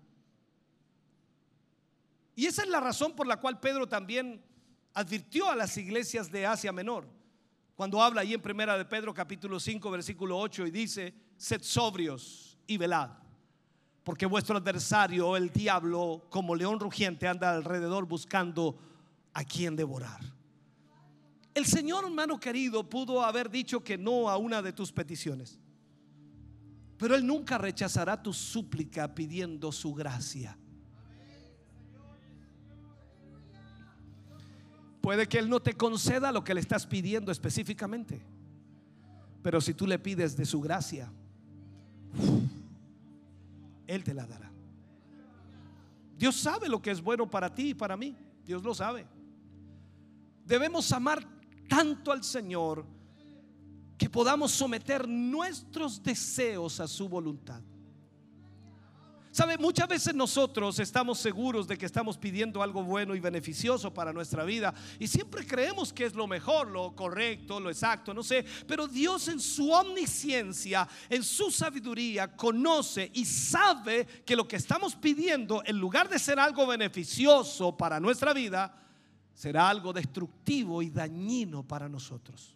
[2.36, 4.44] Y esa es la razón por la cual Pedro también
[4.94, 7.08] advirtió a las iglesias de Asia Menor.
[7.76, 12.58] Cuando habla ahí en primera de Pedro capítulo 5 versículo 8 y dice, sed sobrios
[12.66, 13.12] y velad,
[14.04, 18.80] porque vuestro adversario, el diablo, como león rugiente, anda alrededor buscando
[19.34, 20.37] a quien devorar.
[21.58, 25.58] El Señor, hermano querido, pudo haber dicho que no a una de tus peticiones.
[27.00, 30.56] Pero Él nunca rechazará tu súplica pidiendo su gracia.
[35.02, 38.22] Puede que Él no te conceda lo que le estás pidiendo específicamente.
[39.42, 41.12] Pero si tú le pides de su gracia,
[43.88, 44.52] Él te la dará.
[46.20, 48.16] Dios sabe lo que es bueno para ti y para mí.
[48.46, 49.08] Dios lo sabe.
[50.46, 51.37] Debemos amar
[51.68, 52.86] tanto al Señor
[53.98, 57.62] que podamos someter nuestros deseos a su voluntad.
[59.38, 64.12] Sabe, muchas veces nosotros estamos seguros de que estamos pidiendo algo bueno y beneficioso para
[64.12, 68.44] nuestra vida y siempre creemos que es lo mejor, lo correcto, lo exacto, no sé,
[68.68, 74.96] pero Dios en su omnisciencia, en su sabiduría, conoce y sabe que lo que estamos
[74.96, 78.87] pidiendo, en lugar de ser algo beneficioso para nuestra vida,
[79.38, 82.56] será algo destructivo y dañino para nosotros.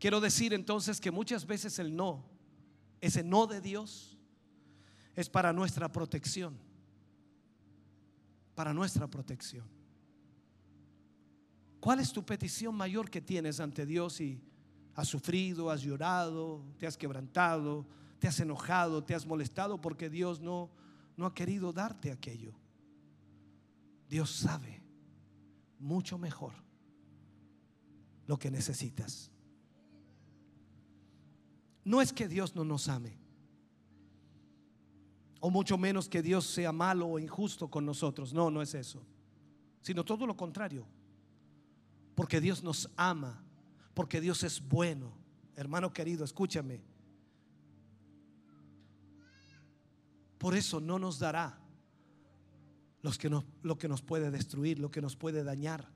[0.00, 2.24] Quiero decir entonces que muchas veces el no
[3.00, 4.18] ese no de Dios
[5.14, 6.58] es para nuestra protección.
[8.56, 9.64] Para nuestra protección.
[11.78, 14.42] ¿Cuál es tu petición mayor que tienes ante Dios y
[14.96, 17.86] has sufrido, has llorado, te has quebrantado,
[18.18, 20.68] te has enojado, te has molestado porque Dios no
[21.16, 22.59] no ha querido darte aquello?
[24.10, 24.82] Dios sabe
[25.78, 26.52] mucho mejor
[28.26, 29.30] lo que necesitas.
[31.84, 33.16] No es que Dios no nos ame,
[35.38, 38.34] o mucho menos que Dios sea malo o injusto con nosotros.
[38.34, 39.00] No, no es eso,
[39.80, 40.88] sino todo lo contrario.
[42.16, 43.44] Porque Dios nos ama,
[43.94, 45.12] porque Dios es bueno.
[45.54, 46.82] Hermano querido, escúchame.
[50.36, 51.59] Por eso no nos dará
[53.02, 55.88] los que lo que nos puede destruir, lo que nos puede dañar,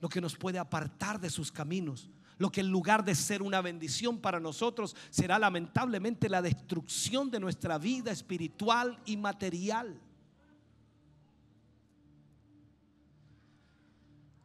[0.00, 3.60] lo que nos puede apartar de sus caminos lo que en lugar de ser una
[3.60, 10.00] bendición para nosotros será lamentablemente la destrucción de nuestra vida espiritual y material.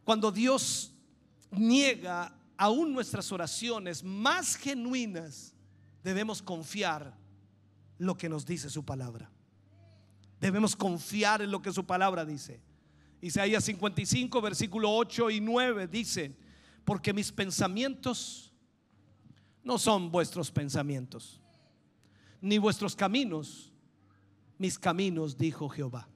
[0.04, 0.92] Cuando Dios
[1.52, 5.54] niega aún nuestras oraciones más genuinas,
[6.04, 7.16] debemos confiar
[8.00, 9.30] lo que nos dice su palabra.
[10.44, 12.60] Debemos confiar en lo que su palabra dice.
[13.22, 16.36] Isaías 55, versículo 8 y 9 dice,
[16.84, 18.52] porque mis pensamientos
[19.64, 21.40] no son vuestros pensamientos,
[22.42, 23.72] ni vuestros caminos,
[24.58, 26.10] mis caminos, dijo Jehová.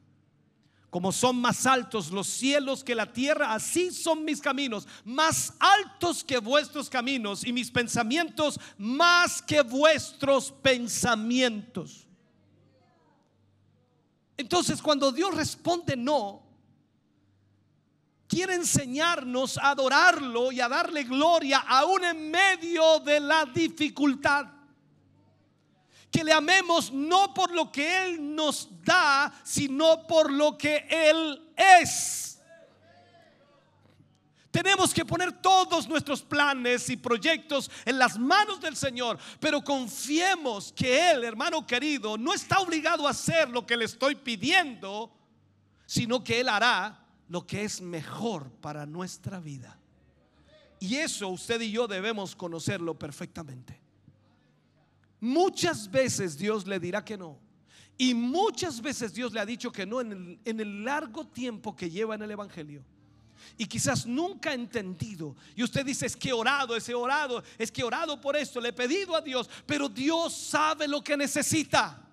[0.89, 6.25] Como son más altos los cielos que la tierra, así son mis caminos, más altos
[6.25, 12.06] que vuestros caminos y mis pensamientos más que vuestros pensamientos.
[14.37, 16.43] Entonces cuando Dios responde no,
[18.27, 24.45] quiere enseñarnos a adorarlo y a darle gloria aún en medio de la dificultad.
[26.11, 31.53] Que le amemos no por lo que Él nos da, sino por lo que Él
[31.55, 32.36] es.
[34.57, 40.73] Tenemos que poner todos nuestros planes y proyectos en las manos del Señor, pero confiemos
[40.73, 45.15] que Él, hermano querido, no está obligado a hacer lo que le estoy pidiendo,
[45.85, 49.79] sino que Él hará lo que es mejor para nuestra vida.
[50.79, 53.79] Y eso usted y yo debemos conocerlo perfectamente.
[55.19, 57.37] Muchas veces Dios le dirá que no.
[57.95, 62.15] Y muchas veces Dios le ha dicho que no en el, largo tiempo que lleva
[62.15, 62.83] en el Evangelio.
[63.57, 65.35] Y quizás nunca ha entendido.
[65.55, 68.19] Y usted dice, es que he orado, es que he orado, es que he orado
[68.19, 69.49] por esto, le he pedido a Dios.
[69.65, 72.03] Pero Dios sabe lo que necesita.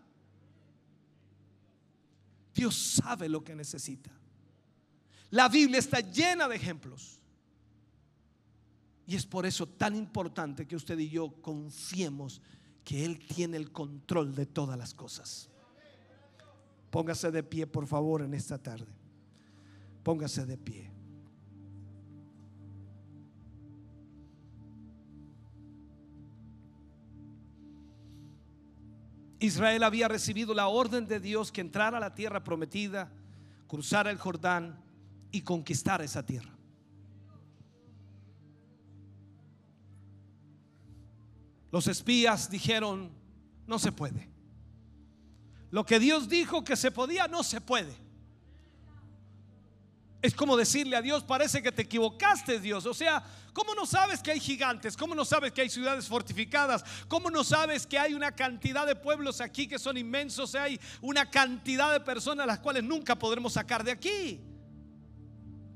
[2.55, 4.11] Dios sabe lo que necesita.
[5.31, 7.19] La Biblia está llena de ejemplos.
[9.07, 12.41] Y es por eso tan importante que usted y yo confiemos
[12.85, 15.49] que Él tiene el control de todas las cosas.
[16.91, 18.87] Póngase de pie, por favor, en esta tarde.
[20.05, 20.94] Póngase de pie.
[29.45, 33.11] Israel había recibido la orden de Dios que entrara a la tierra prometida,
[33.66, 34.83] cruzara el Jordán
[35.31, 36.51] y conquistar esa tierra.
[41.71, 43.11] Los espías dijeron,
[43.66, 44.29] no se puede.
[45.71, 47.97] Lo que Dios dijo que se podía, no se puede.
[50.23, 52.87] Es como decirle a Dios, parece que te equivocaste, Dios.
[52.87, 54.94] O sea, ¿cómo no sabes que hay gigantes?
[54.94, 56.85] ¿Cómo no sabes que hay ciudades fortificadas?
[57.09, 60.55] ¿Cómo no sabes que hay una cantidad de pueblos aquí que son inmensos?
[60.55, 64.40] Hay una cantidad de personas las cuales nunca podremos sacar de aquí.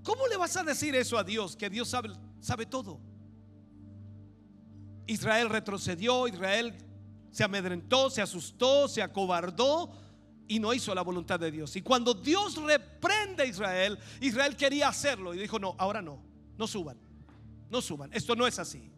[0.02, 1.56] ¿Cómo le vas a decir eso a Dios?
[1.56, 1.88] Que Dios
[2.40, 3.00] sabe todo.
[5.06, 6.74] Israel retrocedió, Israel
[7.30, 9.90] se amedrentó, se asustó, se acobardó
[10.46, 11.76] y no hizo la voluntad de Dios.
[11.76, 16.22] Y cuando Dios reprende a Israel, Israel quería hacerlo y dijo, no, ahora no,
[16.56, 16.98] no suban,
[17.70, 18.90] no suban, esto no es así.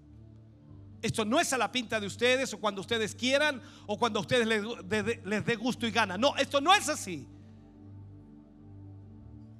[1.02, 4.22] Esto no es a la pinta de ustedes o cuando ustedes quieran o cuando a
[4.22, 4.62] ustedes les,
[5.24, 6.18] les dé gusto y gana.
[6.18, 7.26] No, esto no es así.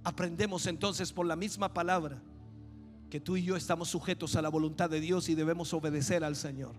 [0.05, 2.23] Aprendemos entonces por la misma palabra
[3.09, 6.37] que tú y yo estamos sujetos a la voluntad de Dios y debemos obedecer al
[6.37, 6.75] Señor.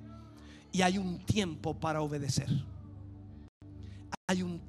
[0.72, 2.48] Y hay un tiempo para obedecer.
[4.28, 4.62] Hay un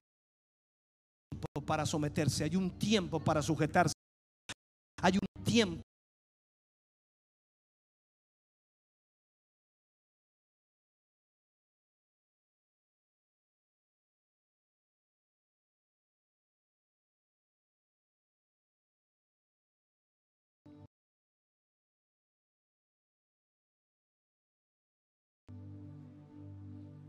[1.30, 3.94] tiempo para someterse, hay un tiempo para sujetarse.
[5.00, 5.82] Hay un tiempo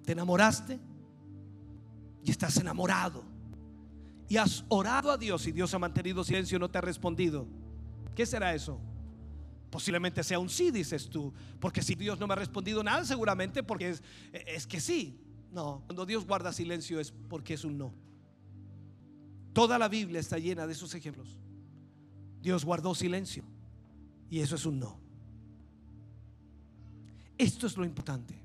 [0.04, 0.80] Te enamoraste
[2.24, 3.24] y estás enamorado.
[4.30, 7.48] Y has orado a Dios y Dios ha mantenido silencio y no te ha respondido.
[8.16, 8.80] ¿Qué será eso?
[9.70, 11.34] Posiblemente sea un sí, dices tú.
[11.60, 15.20] Porque si Dios no me ha respondido nada, seguramente porque es, es que sí.
[15.52, 17.94] No, cuando Dios guarda silencio es porque es un no.
[19.54, 21.38] Toda la Biblia está llena de esos ejemplos.
[22.42, 23.44] Dios guardó silencio
[24.30, 25.00] y eso es un no.
[27.38, 28.43] Esto es lo importante.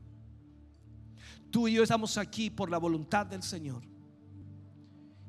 [1.50, 3.82] Tú y yo estamos aquí por la voluntad del Señor.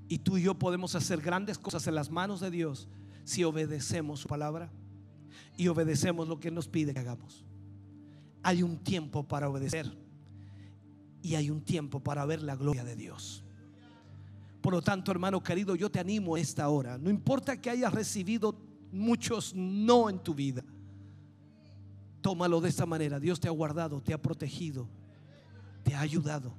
[0.07, 2.87] Y tú y yo podemos hacer grandes cosas en las manos de Dios
[3.23, 4.71] si obedecemos su palabra
[5.55, 7.45] y obedecemos lo que nos pide que hagamos.
[8.41, 9.91] Hay un tiempo para obedecer
[11.21, 13.43] y hay un tiempo para ver la gloria de Dios.
[14.61, 16.97] Por lo tanto, hermano querido, yo te animo esta hora.
[16.97, 18.55] No importa que hayas recibido
[18.91, 20.63] muchos no en tu vida.
[22.21, 23.19] Tómalo de esta manera.
[23.19, 24.87] Dios te ha guardado, te ha protegido
[25.83, 26.53] te ha ayudado.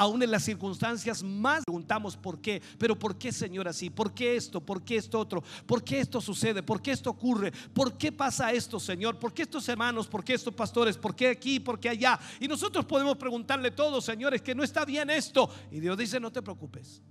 [0.00, 3.90] Aún en las circunstancias más preguntamos por qué, pero ¿por qué Señor así?
[3.90, 4.58] ¿Por qué esto?
[4.64, 5.42] ¿Por qué esto otro?
[5.66, 6.62] ¿Por qué esto sucede?
[6.62, 7.52] ¿Por qué esto ocurre?
[7.74, 9.18] ¿Por qué pasa esto, Señor?
[9.18, 10.08] ¿Por qué estos hermanos?
[10.08, 10.96] ¿Por qué estos pastores?
[10.96, 11.60] ¿Por qué aquí?
[11.60, 12.18] ¿Por qué allá?
[12.40, 15.50] Y nosotros podemos preguntarle todo, señores, que no está bien esto.
[15.70, 17.02] Y Dios dice, no te preocupes.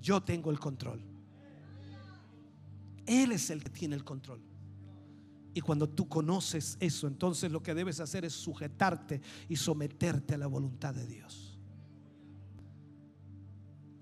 [0.00, 1.02] Yo tengo el control.
[3.04, 4.51] Él es el que tiene el control.
[5.54, 10.38] Y cuando tú conoces eso, entonces lo que debes hacer es sujetarte y someterte a
[10.38, 11.58] la voluntad de Dios.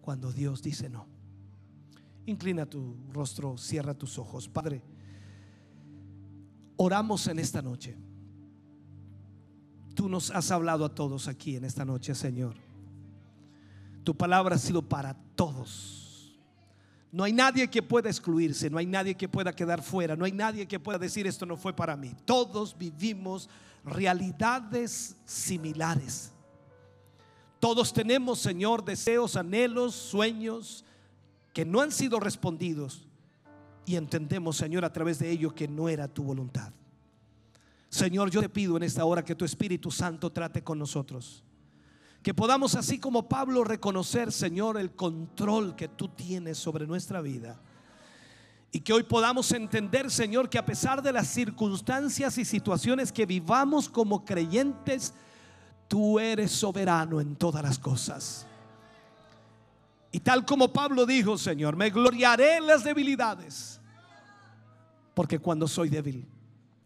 [0.00, 1.06] Cuando Dios dice no.
[2.26, 4.48] Inclina tu rostro, cierra tus ojos.
[4.48, 4.82] Padre,
[6.76, 7.96] oramos en esta noche.
[9.94, 12.54] Tú nos has hablado a todos aquí en esta noche, Señor.
[14.04, 15.99] Tu palabra ha sido para todos
[17.12, 20.32] no hay nadie que pueda excluirse, no hay nadie que pueda quedar fuera, no hay
[20.32, 22.14] nadie que pueda decir esto no fue para mí.
[22.24, 23.48] Todos vivimos
[23.84, 26.32] realidades similares.
[27.58, 30.84] Todos tenemos, Señor, deseos, anhelos, sueños
[31.52, 33.06] que no han sido respondidos
[33.84, 36.72] y entendemos, Señor, a través de ello que no era tu voluntad.
[37.88, 41.42] Señor, yo te pido en esta hora que tu Espíritu Santo trate con nosotros.
[42.22, 47.58] Que podamos así como Pablo reconocer, Señor, el control que tú tienes sobre nuestra vida.
[48.72, 53.26] Y que hoy podamos entender, Señor, que a pesar de las circunstancias y situaciones que
[53.26, 55.12] vivamos como creyentes,
[55.88, 58.46] tú eres soberano en todas las cosas.
[60.12, 63.80] Y tal como Pablo dijo, Señor, me gloriaré en las debilidades.
[65.14, 66.28] Porque cuando soy débil,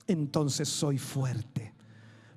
[0.06, 1.73] entonces soy fuerte.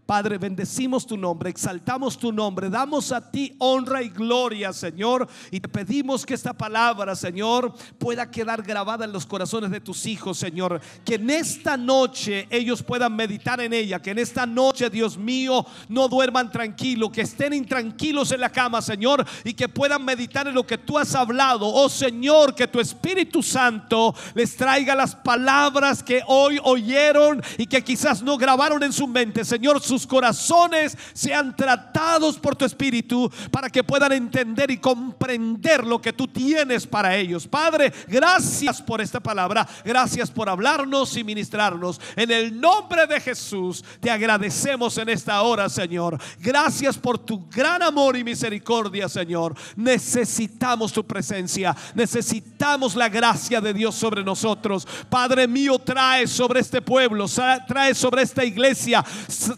[0.08, 5.28] Padre, bendecimos tu nombre, exaltamos tu nombre, damos a ti honra y gloria, Señor.
[5.52, 10.06] Y te pedimos que esta palabra, Señor, pueda quedar grabada en los corazones de tus
[10.06, 10.80] hijos, Señor.
[11.04, 14.02] Que en esta noche ellos puedan meditar en ella.
[14.02, 17.12] Que en esta noche, Dios mío, no duerman tranquilo.
[17.12, 19.26] Que estén intranquilos en la cama, Señor.
[19.44, 21.68] Y que puedan meditar en lo que tú has hablado.
[21.68, 27.84] Oh Señor, que tu Espíritu Santo les traiga las palabras que hoy oyeron y que
[27.84, 29.82] quizás no grabaron en su mente, Señor.
[30.06, 36.28] Corazones sean tratados por tu Espíritu para que puedan entender y comprender lo que tú
[36.28, 37.48] tienes para ellos.
[37.48, 42.00] Padre, gracias por esta palabra, gracias por hablarnos y ministrarnos.
[42.16, 46.20] En el nombre de Jesús te agradecemos en esta hora, Señor.
[46.40, 49.56] Gracias por tu gran amor y misericordia, Señor.
[49.76, 54.88] Necesitamos tu presencia, necesitamos la gracia de Dios sobre nosotros.
[55.10, 57.26] Padre mío, trae sobre este pueblo,
[57.68, 59.04] trae sobre esta iglesia,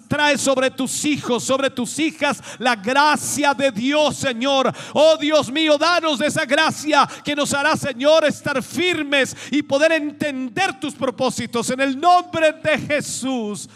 [0.07, 4.71] trae sobre tus hijos, sobre tus hijas, la gracia de Dios, Señor.
[4.93, 10.79] Oh Dios mío, danos esa gracia que nos hará, Señor, estar firmes y poder entender
[10.79, 11.69] tus propósitos.
[11.69, 13.69] En el nombre de Jesús.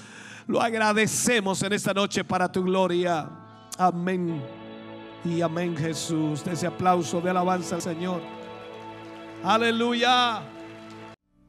[0.48, 3.30] Lo agradecemos en esta noche para tu gloria.
[3.78, 4.44] Amén.
[5.24, 6.44] Y amén Jesús.
[6.44, 8.22] De ese aplauso de alabanza al Señor.
[9.44, 10.53] Aleluya.